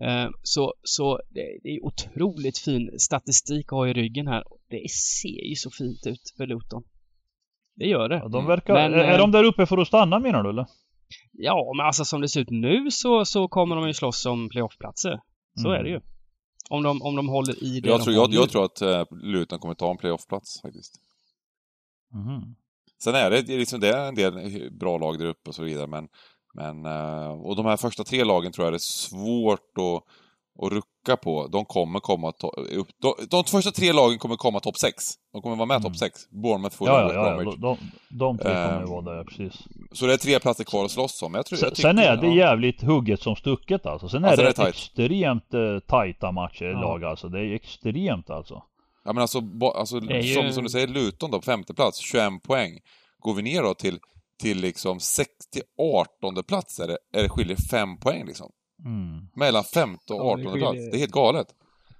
[0.00, 4.44] Eh, så så det, är otroligt fin statistik att ha i ryggen här.
[4.68, 6.82] Det ser ju så fint ut för Luton.
[7.76, 8.16] Det gör det.
[8.16, 10.66] Ja, de verkar, Men, är, eh, de där uppe för att stanna menar du eller?
[11.32, 14.48] Ja, men alltså som det ser ut nu så, så kommer de ju slåss om
[14.48, 15.20] playoffplatser.
[15.62, 15.80] Så Mm.
[15.80, 16.00] är det ju.
[16.70, 19.04] Om de, om de håller i det Jag de tror, jag, jag tror att eh,
[19.10, 20.94] Luton kommer ta en playoffplats faktiskt.
[22.12, 22.54] Mhm.
[23.02, 25.86] Sen är det, liksom, det är en del bra lag där uppe och så vidare,
[25.86, 26.08] men...
[26.54, 30.02] men eh, och de här första tre lagen tror jag det är svårt att,
[30.66, 31.46] att rucka på.
[31.46, 32.36] De kommer komma upp...
[33.02, 35.04] De, de första tre lagen kommer komma topp sex.
[35.32, 35.82] De kommer vara med Mm.
[35.82, 36.20] topp sex.
[36.30, 37.54] Bournemouth, Fulham, Ja, ja, ja, Bromwich.
[37.60, 37.78] de,
[38.10, 39.62] de, de tre kommer ju Eh, vara där, precis.
[39.92, 41.34] Så det är tre platser kvar att slåss om.
[41.34, 42.34] Jag tror, Sen, jag tycker, sen är det ja.
[42.34, 44.08] jävligt hugget som stucket alltså.
[44.08, 44.68] Sen Ja, är sen det, är det tight.
[44.68, 46.80] extremt eh, tajta matcher i Ja.
[46.80, 47.28] lag alltså.
[47.28, 48.62] Det är extremt alltså.
[49.04, 51.74] Ja men alltså, bo, alltså är ju- som, som du säger, Luton då på femte
[51.74, 52.78] plats, 21 poäng.
[53.18, 53.98] Går vi ner då till,
[54.40, 55.62] till liksom 6 till
[56.32, 58.50] 18 plats är det, är det skiljer 5 poäng liksom.
[58.84, 59.28] Mm.
[59.36, 60.90] Mellan femte och Ja, 18 skiljer- plats.
[60.90, 61.46] Det är helt galet.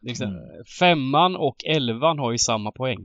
[0.03, 0.41] Liksom, Mm.
[0.81, 2.99] Femman och elvan har ju samma poäng.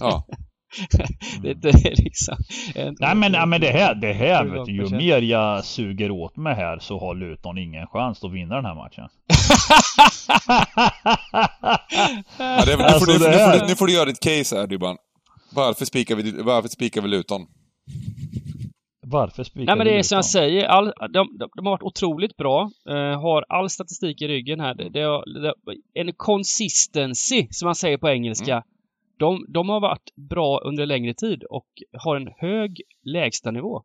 [0.00, 0.26] Ja.
[1.42, 2.36] det, det är liksom...
[2.74, 6.36] Nej men, nej, men det här, det här vet du, ju mer jag suger åt
[6.36, 9.08] mig här så har Luton ingen chans att vinna den här matchen.
[12.38, 14.20] ja det, nu, Alltså, får, du- det nu, får, du- nu får du göra ditt
[14.20, 14.96] case här Dybban.
[15.52, 17.46] Varför spikar vi, varför spikar vi Luton?
[19.08, 21.70] Varför spikar Nej men du det är som jag säger, all, de, de, de har
[21.70, 22.70] varit otroligt bra.
[22.88, 24.74] Eh, har all statistik i ryggen här.
[24.74, 25.54] Det, det, det,
[26.00, 28.52] en consistency, som man säger på engelska.
[28.52, 28.64] Mm.
[29.18, 31.66] De, de har varit bra under längre tid och
[31.98, 33.82] har en hög lägstanivå.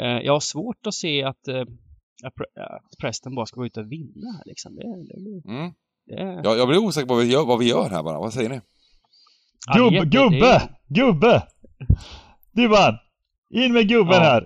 [0.00, 1.60] Eh, jag har svårt att se att, eh,
[2.24, 4.74] att, Pre- att Preston bara ska gå ut och vinna här liksom.
[4.76, 5.72] Det, det, Mm.
[6.06, 8.18] det, Jag, jag blir osäker på vad vi, gör, vad vi gör här bara.
[8.18, 8.60] Vad säger ni?
[9.76, 10.68] Gubbe, gubbe!
[10.88, 11.42] Gubbe!
[12.52, 12.94] Dybban!
[13.54, 14.20] In med gubben Ja.
[14.20, 14.44] här!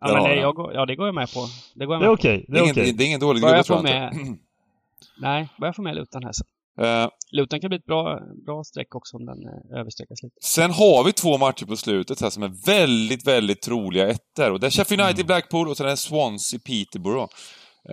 [0.00, 0.40] Ja, men Ja, det, ja.
[0.42, 1.46] jag, går- ja, det går jag med på.
[1.74, 2.92] Det går jag Det är okej, det Det är, ingen, okej.
[2.92, 4.24] det är ingen dålig Börjar gubbe tror jag inte.
[4.24, 4.38] med-
[5.20, 6.44] Nej, börjar få med Luton här så.
[6.84, 10.34] Eh, Luton kan bli ett bra, bra streck också om den eh, överstreckas lite.
[10.42, 14.50] Sen har vi två matcher på slutet här som är väldigt, väldigt troliga ettor.
[14.50, 15.26] Och det är Sheffield United Mm.
[15.26, 17.32] Blackpool och sen är det Swansea Peterborough.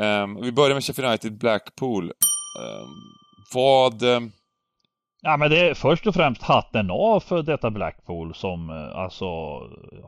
[0.02, 2.04] Ehm, vi börjar med Sheffield United Blackpool.
[2.06, 2.90] Ehm,
[3.54, 4.04] vad...
[4.04, 4.32] ehm,
[5.22, 9.26] Ja men det är först och främst hatten av för detta Blackpool som eh, alltså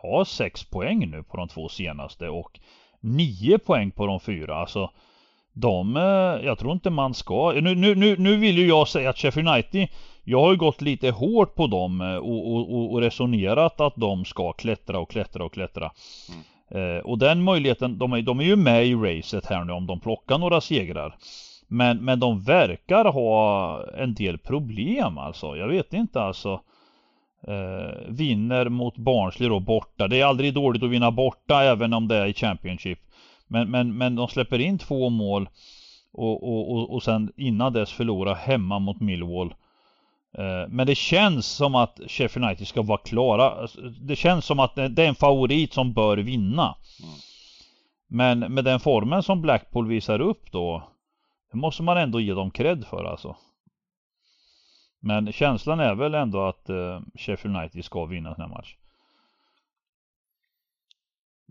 [0.01, 2.59] har sex poäng nu på de två senaste och
[2.99, 4.55] nio poäng på de fyra.
[4.55, 4.89] Alltså
[5.53, 9.09] de, eh, jag tror inte man ska, nu, nu, nu, nu vill ju jag säga
[9.09, 9.87] att Sheffield United,
[10.23, 14.25] jag har ju gått lite hårt på dem eh, och, och, och- resonerat att de
[14.25, 15.91] ska klättra och klättra och klättra.
[16.71, 19.87] Eh, och den möjligheten, de är, de är ju med i racet här nu om
[19.87, 21.15] de plockar några segrar.
[21.67, 25.57] Men, men de verkar ha en del problem alltså.
[25.57, 26.61] Jag vet inte alltså.
[27.47, 30.07] Eh, vinner mot Barnsley då borta.
[30.07, 32.99] Det är aldrig dåligt att vinna borta även om det är i Championship.
[33.47, 35.49] Men, men, men de släpper in två mål
[36.13, 39.53] och, och, och, och sen innan dess förlora hemma mot Millwall.
[40.37, 43.49] Eh, men det känns som att Sheffield United ska vara klara.
[43.49, 46.75] Alltså, det känns som att det är en favorit som bör vinna.
[47.03, 47.13] Mm.
[48.07, 50.83] Men med den formen som Blackpool visar upp då.
[51.53, 53.35] Det måste man ändå ge dem cred för alltså.
[54.99, 58.77] Men känslan är väl ändå att uh, Sheffield United ska vinna den här matchen.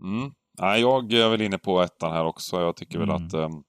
[0.03, 0.31] Mm.
[0.59, 2.61] Nej, jag är väl inne på ettan här också.
[2.61, 3.09] Jag tycker mm.
[3.09, 3.63] väl att um,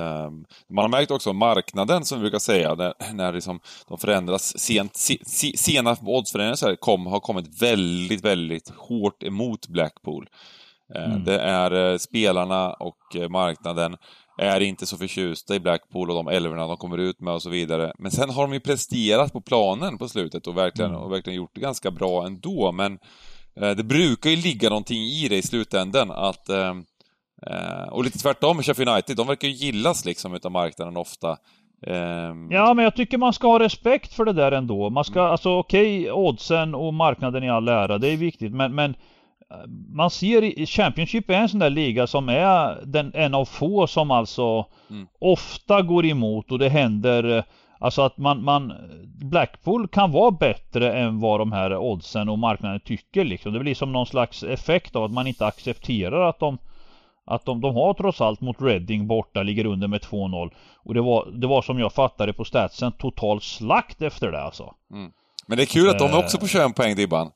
[0.00, 4.58] um, man har märkt också marknaden, som vi brukar säga, när, när liksom de förändras
[4.58, 4.96] sent.
[4.96, 10.28] Se, se, sena oddsförändringar kom, har kommit väldigt, väldigt hårt emot Blackpool.
[10.96, 11.24] Uh, mm.
[11.24, 13.96] Det är uh, spelarna och uh, marknaden
[14.38, 17.50] är inte så förtjusta i Blackpool och de älvorna de kommer ut med och så
[17.50, 17.92] vidare.
[17.98, 21.02] Men sen har de ju presterat på planen på slutet och verkligen, mm.
[21.02, 22.72] och verkligen gjort det ganska bra ändå.
[22.72, 22.98] Men
[23.60, 26.74] eh, det brukar ju ligga någonting i det i slutändan att eh,
[27.46, 31.36] eh och lite tvärtom med Sheffield United, de verkar ju gillas liksom utav marknaden ofta.
[31.86, 32.50] Um...
[32.50, 34.90] Ja, men jag tycker man ska ha respekt för det där ändå.
[34.90, 35.32] Man ska, mm.
[35.32, 38.94] alltså okej, okay, oddsen och marknaden i all ära, det är viktigt, men, men
[39.88, 43.86] man ser i Championship är en sån där liga som är den, en av få
[43.86, 45.06] som alltså mm.
[45.18, 47.44] ofta går emot och det händer
[47.84, 48.72] Alltså att man, man
[49.04, 53.52] Blackpool kan vara bättre än vad de här oddsen och marknaden tycker liksom.
[53.52, 56.58] Det blir som någon slags effekt av att man inte accepterar att de
[57.26, 60.50] Att de, de har trots allt mot Reading borta, ligger under med 2-0
[60.84, 64.74] Och det var, det var som jag fattade på statsen total slakt efter det alltså
[64.92, 65.12] mm.
[65.46, 67.30] Men det är kul att de är också på 21 poäng Dibban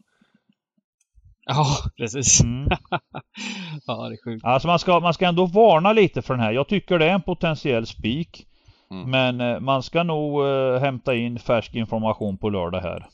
[1.49, 2.40] Ja, precis.
[2.40, 2.68] Mm.
[3.86, 4.44] ja, det är sjukt.
[4.44, 6.53] Alltså man ska, man ska ändå varna lite för den här.
[6.53, 8.44] Jag tycker det är en potentiell spik.
[8.90, 9.11] Mm.
[9.11, 13.07] Men eh, man ska nog uh, hämta in färsk information på lördag här.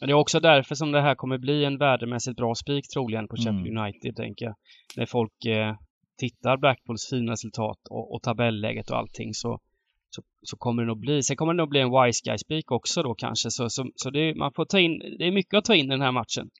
[0.00, 3.28] Men det är också därför som det här kommer bli en värdemässigt bra spik troligen
[3.28, 3.84] på Sheffield mm.
[3.84, 4.54] United, tänker jag.
[4.96, 5.74] När folk eh,
[6.18, 9.58] tittar Blackpools fina resultat och, och tabelläget och allting så,
[10.10, 11.22] så, så, kommer det nog bli.
[11.22, 13.50] Sen kommer det nog bli en Wise Guy spik också då kanske.
[13.50, 15.88] Så, så, så det, man får ta in, det är mycket att ta in i
[15.88, 16.50] den här matchen.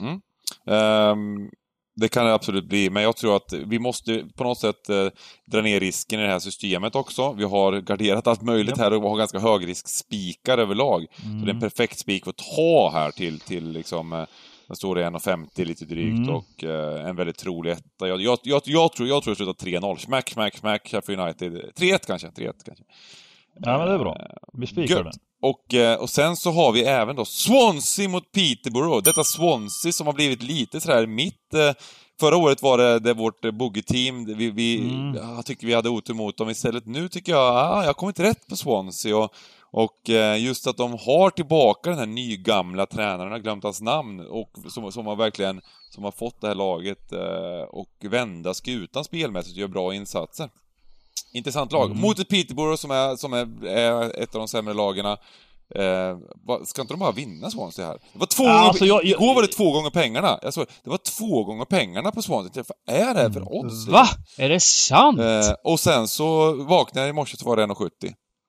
[0.00, 0.20] Mm.
[0.66, 1.50] Um,
[1.96, 5.08] det kan det absolut bli, men jag tror att vi måste på något sätt eh,
[5.46, 7.32] dra ner risken i det här systemet också.
[7.32, 11.06] Vi har garderat allt möjligt här och har ganska högrisk-spikar överlag.
[11.24, 11.40] Mm.
[11.40, 11.60] Så det är en mm.
[11.60, 14.24] perfekt spik att ta här till, till liksom eh,
[14.66, 16.34] den står i 1,50 lite drygt mm.
[16.34, 18.08] och eh, en väldigt trolig etta.
[18.08, 19.96] Jag, jag, jag, jag, tror jag tror det slutar 3-0.
[19.96, 21.52] Smack, smack, smack, Sheffield United.
[21.52, 22.84] 3-1 kanske, 3-1 kanske.
[23.60, 24.16] Ja men det är bra.
[24.52, 25.12] Vi spikar den.
[25.42, 29.02] Och, eh, och sen så har vi även då Swansea mot Peterborough.
[29.02, 31.54] Detta Swansea som har blivit lite sådär mitt...
[31.54, 31.72] Eh,
[32.20, 35.14] förra året var det, det vårt boogie-team, vi, vi mm.
[35.14, 36.50] jag tycker vi hade otur mot dem.
[36.50, 39.16] Istället nu tycker jag, ah, jag kommer inte rätt på Swansea.
[39.16, 39.34] Och,
[39.70, 43.80] och eh, just att de har tillbaka den här nygamla tränaren, jag har glömt hans
[43.80, 47.12] namn, och som, som har verkligen som har fått det här laget
[47.68, 50.48] och vända skutan spelmässigt och gör bra insatser.
[51.36, 51.90] Intressant lag.
[51.90, 52.00] Mm.
[52.00, 55.06] Mot ett Peterborough som är, som är, är ett av de sämre lagen.
[55.74, 56.18] Eh,
[56.64, 57.98] ska inte de bara vinna Swansea här?
[58.12, 60.28] Det var två ja, alltså jag, jag, Igår var det två gånger pengarna.
[60.28, 62.64] Alltså, det var två gånger pengarna på Swansea.
[62.68, 63.52] Vad är det här för mm.
[63.52, 63.88] odds?
[63.88, 64.06] Va?
[64.38, 65.20] Är det sant?
[65.20, 67.90] Eh, och sen så vaknade jag i morse så var det 1,70.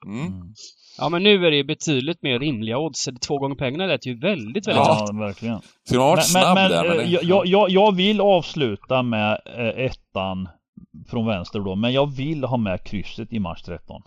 [0.05, 0.19] Mm.
[0.19, 0.53] mm.
[0.97, 3.09] Ja men nu är det ju betydligt mer rimliga odds.
[3.27, 5.19] Två gånger pengarna lät ju väldigt, väldigt Ja, rätt.
[5.19, 5.61] verkligen.
[5.85, 6.87] Skulle man varit snabb men, där?
[6.87, 7.03] Men, det...
[7.03, 10.49] jag, jag, jag vill avsluta med eh, ettan
[11.07, 11.75] från vänster då.
[11.75, 14.01] Men jag vill ha med krysset i match 13.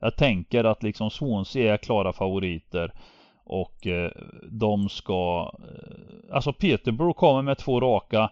[0.00, 2.92] Jag tänker att liksom Swansea är klara favoriter.
[3.44, 4.10] Och eh,
[4.50, 5.52] de ska...
[5.58, 8.30] Eh, alltså Peterborough kommer med två raka.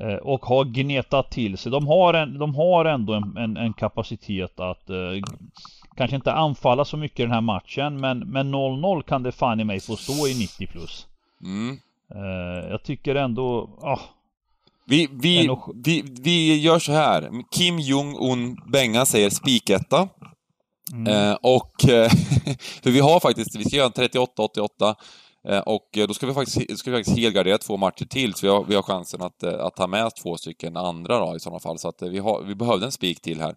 [0.00, 1.72] Eh, och har gnetat till sig.
[1.72, 4.90] De har, en, de har ändå en, en, en kapacitet att
[5.96, 8.00] kanske inte anfalla så mycket den här matchen.
[8.00, 11.06] Men, men 0-0 kan det fan i mig få stå i 90 plus.
[11.44, 11.78] Mm.
[12.70, 13.70] Jag tycker ändå...
[13.82, 14.00] Ah,
[14.86, 15.50] vi, vi,
[15.84, 17.30] vi, vi gör så här.
[17.50, 20.08] Kim Jong-Un Benga säger spiketta.
[20.92, 21.06] Mm.
[21.06, 22.10] Eh, och, eh,
[22.82, 24.94] för vi har faktiskt, vi ska göra en 38-88
[25.48, 28.52] eh, och då ska vi faktiskt, ska vi faktiskt helgardera två matcher till, så vi
[28.52, 31.60] har, vi har chansen att, eh, att ta med två stycken andra då i sådana
[31.60, 31.78] fall.
[31.78, 33.54] Så att eh, vi, har, vi behövde en spik till här.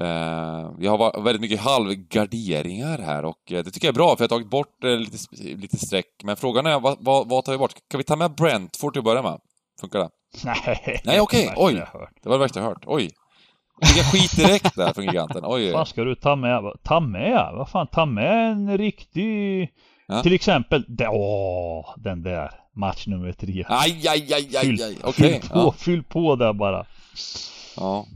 [0.00, 4.30] Uh, vi har väldigt mycket halvgarderingar här och det tycker jag är bra för jag
[4.30, 6.06] har tagit bort lite, lite streck.
[6.24, 7.74] Men frågan är vad, vad, vad, tar vi bort?
[7.90, 9.40] Kan vi ta med Brentford till att börja med?
[9.80, 10.10] Funkar det?
[10.44, 11.00] Nej.
[11.04, 11.50] Nej, okej.
[11.50, 11.54] Okay.
[11.56, 11.74] Oj.
[12.22, 12.84] Det var det värsta jag hört.
[12.86, 13.10] Oj.
[13.82, 15.44] Fick jag skit direkt där från giganten.
[15.46, 15.72] Oj.
[15.72, 16.72] Vad ska du ta med?
[16.82, 17.50] Ta med?
[17.54, 19.68] Vad fan, ta med en riktig...
[20.08, 20.22] Ja.
[20.22, 22.50] Till exempel, åh, den där.
[22.74, 23.64] Match nummer tre.
[23.68, 24.98] Aj, aj, aj, aj, aj.
[25.02, 25.26] Okej.
[25.26, 25.40] Okay.
[25.40, 25.72] Fyll på, ja.
[25.72, 26.86] fyll på där bara.
[27.76, 28.06] Ja.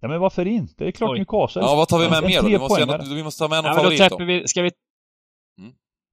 [0.00, 0.74] Ja men varför inte?
[0.84, 1.18] Det är klart Oj.
[1.18, 1.62] Newcastle.
[1.62, 2.48] Ja vad tar vi med mer då?
[2.48, 4.24] Vi måste, vi måste ta med någon ja, favorit då.
[4.24, 4.70] Vi, ska vi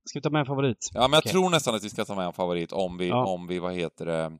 [0.09, 0.89] Ska vi ta med en favorit?
[0.93, 1.31] Ja, men jag Okej.
[1.31, 3.25] tror nästan att vi ska ta med en favorit om vi, Ja.
[3.25, 4.31] om vi, vad heter det...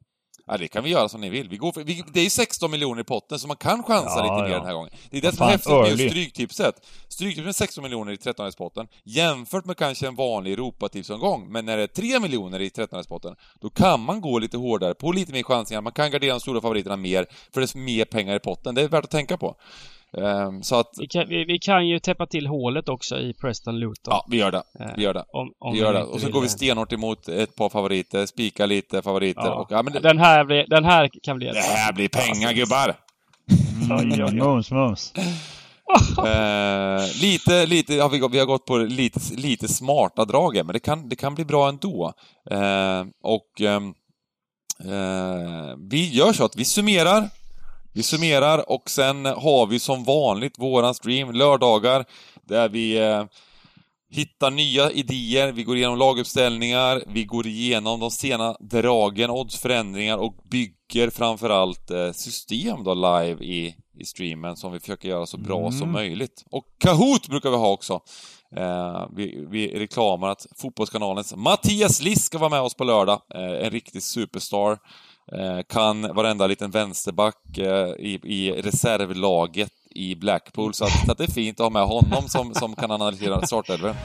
[0.52, 1.50] Ja, det kan vi göra som ni vill.
[1.50, 4.10] Vi går för, vi, det är ju 16 miljoner i potten, så man kan chansa
[4.18, 4.58] Ja, lite mer ja.
[4.58, 4.92] den här gången.
[5.10, 6.12] Det är det som är häftigt med just.
[6.12, 6.76] Stryktipset.
[7.08, 11.52] Stryktipset med 16 miljoner i 13 potten jämfört med kanske en vanlig Europatipsomgång.
[11.52, 14.94] Men när det är 3 miljoner i 13 potten då kan man gå lite hårdare
[14.94, 15.82] på lite mer chansningar.
[15.82, 18.76] Man kan gardera de stora favoriterna mer, för det är mer pengar i potten.
[18.76, 19.56] Det är värt att tänka på.
[20.18, 23.80] Ehm, så att, Vi kan, vi, vi kan ju täppa till hålet också i Preston
[23.80, 24.12] Luton.
[24.12, 24.64] ja, vi gör det.
[24.96, 25.26] Vi gör det.
[25.34, 26.04] Om, om Vi gör det.
[26.04, 29.54] Och så går vi stenhårt emot ett par favoriter, spikar lite favoriter Ja.
[29.54, 29.68] och...
[29.72, 31.48] Ja, men det, Den här, blir, den här kan bli...
[31.48, 32.96] det här blir pengar, gubbar!
[34.02, 35.14] Mm, mums, mums.
[36.18, 40.74] Eh, lite, lite, ja, vi, vi har gått på lite, lite smarta drag här, men
[40.74, 42.14] det kan, det kan bli bra ändå.
[42.52, 43.94] Eh, och ehm,
[44.86, 47.30] eh, vi gör så att vi summerar.
[47.94, 52.06] Vi summerar och sen har vi som vanligt våran stream lördagar
[52.48, 53.24] där vi eh,
[54.12, 60.34] hittar nya idéer, vi går igenom laguppställningar, vi går igenom de sena dragen, oddsförändringar och
[60.52, 65.60] bygger framförallt eh, system då live i, i streamen som vi försöker göra så bra
[65.60, 65.72] Mm.
[65.72, 66.46] som möjligt.
[66.52, 68.00] Och Kahoot brukar vi ha också.
[68.56, 73.22] Eh, vi, vi reklamar att Fotbollskanalens Mattias Liss ska vara med oss på lördag.
[73.36, 74.78] Eh, en riktig superstar.
[75.32, 81.18] Eh, kan varenda liten vänsterback eh, i, i reservlaget i Blackpool, så att, så att
[81.18, 83.96] det är fint att ha med honom som, som kan analysera startelvan.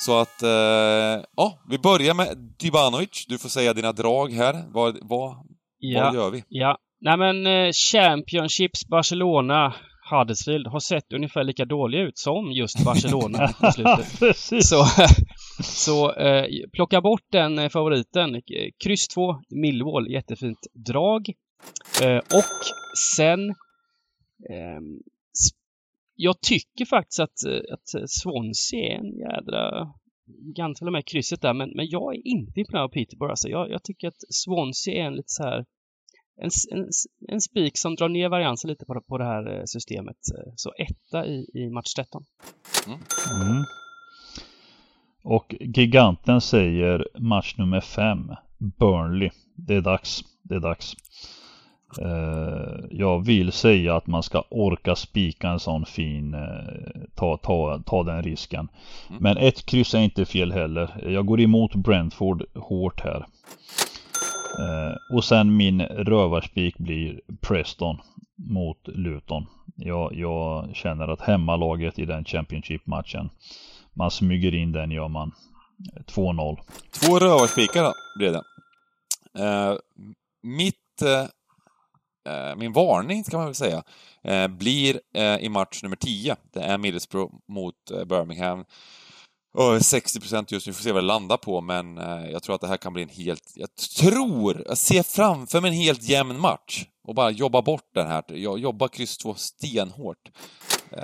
[0.00, 2.28] Så att, eh, ja, vi börjar med
[2.58, 3.26] Dybanovic.
[3.28, 4.64] Du får säga dina drag här.
[4.72, 5.36] Vad, vad,
[5.78, 6.44] Ja, vad gör vi?
[6.48, 6.78] ja.
[7.00, 9.74] Nej men eh, Championships Barcelona
[10.10, 14.36] Huddersfield har sett ungefär lika dåliga ut som just Barcelona på slutet.
[14.66, 14.84] Så,
[15.62, 18.34] så eh, plocka bort den eh, favoriten.
[18.34, 18.40] Eh,
[18.84, 21.28] Kryss 2, Millwall, jättefint drag.
[22.02, 22.60] Eh, och
[23.14, 23.50] sen...
[25.32, 25.54] s-
[26.16, 29.92] jag tycker faktiskt att, eh, att Swansea är en jädra...
[30.56, 33.30] Kan till och med krysset där, men, men jag är inte imponerad av Peterborough.
[33.32, 33.48] Alltså.
[33.48, 35.64] Jag, jag tycker att Swansea är en lite så här...
[36.36, 36.88] En, en,
[37.28, 40.16] en spik som drar ner variansen lite på, det- på det här eh, systemet.
[40.38, 42.24] Eh, Så etta i, i match 13.
[43.40, 43.64] Mm.
[45.22, 48.30] Och giganten säger match nummer fem.
[48.58, 49.30] Burnley.
[49.56, 50.24] Det är dags.
[50.42, 50.94] Det är dags.
[52.00, 56.40] Eh, jag vill säga att man ska orka spika en sån fin, eh,
[57.14, 58.68] ta, ta, ta den risken.
[59.10, 59.22] Mm.
[59.22, 61.10] Men ett kryss är inte fel heller.
[61.12, 63.26] Jag går emot Brentford hårt här.
[64.58, 67.96] Eh, och sen min rövarspik blir Preston
[68.36, 69.46] mot Luton.
[69.76, 73.30] Jag, jag känner att hemmalaget i den Championship-matchen,
[73.92, 75.32] man smyger in den gör man.
[76.06, 76.58] 2-0.
[76.90, 78.42] Två rövarspikar då, blev det.
[79.44, 79.76] Eh,
[80.42, 81.02] mitt...
[81.02, 81.20] Eh,
[82.34, 83.82] eh min varning, ska man väl säga,
[84.22, 86.36] eh, blir eh, i match nummer 10.
[86.52, 88.64] Det är Middlesbrough mot eh, Birmingham.
[89.54, 92.54] Och 60% just nu, vi får se vad det landar på, men eh, jag tror
[92.54, 93.52] att det här kan bli en helt...
[93.54, 96.84] Jag tror, jag ser framför mig en helt jämn match.
[97.06, 98.24] Och bara jobba bort den här.
[98.28, 100.30] Jag jobbar kryss 2 stenhårt.
[100.90, 101.02] Eh,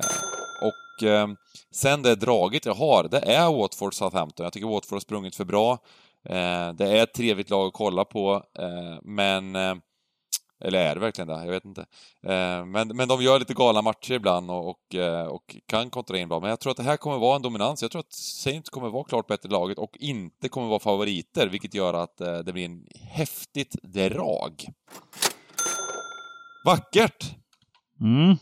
[0.63, 1.29] och eh,
[1.75, 4.45] sen det draget jag har, det är Watford Southampton.
[4.45, 5.73] Jag tycker Watford har sprungit för bra.
[6.29, 9.57] Eh, det är ett trevligt lag att kolla på, eh, men...
[9.57, 9.75] Eh,
[10.61, 11.45] eller är det verkligen det?
[11.45, 11.81] Jag vet inte.
[12.27, 16.19] Eh, men, men de gör lite galna matcher ibland och, och, eh, och kan kontra
[16.19, 16.41] in bra.
[16.41, 17.83] Men jag tror att det här kommer vara en dominans.
[17.83, 21.75] Jag tror att Saints kommer vara klart bättre laget och inte kommer vara favoriter, vilket
[21.75, 24.65] gör att eh, det blir en häftigt drag.
[26.67, 27.35] Vackert!
[28.01, 28.37] Mm,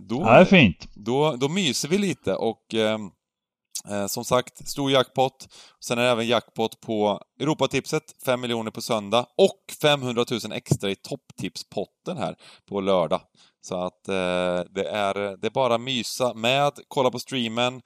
[0.00, 0.88] då, det är fint.
[0.94, 3.10] då, då myser vi lite och ehm,
[3.90, 5.48] eh, som sagt, stor jackpot.
[5.84, 10.90] Sen är det även jackpot på Europatipset, 5 miljoner på söndag och 500 000 extra
[10.90, 12.36] i topptipspotten här
[12.68, 13.20] på lördag.
[13.60, 17.80] Så att eh, det, är, det är bara mysa med, kolla på streamen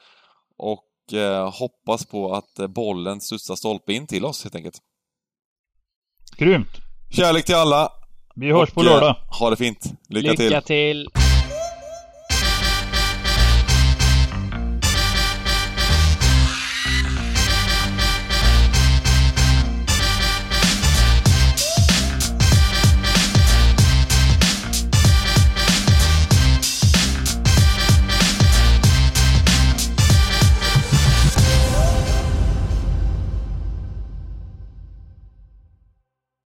[0.59, 4.79] och eh, hoppas på att bollen studsar stolpe in till oss helt enkelt.
[6.37, 6.69] Grymt.
[7.11, 7.93] Kärlek till alla!
[8.35, 9.11] Vi hörs och, på lördag.
[9.11, 9.93] Eh, ha det fint!
[10.09, 10.45] Lycka till!
[10.45, 11.09] Lycka till!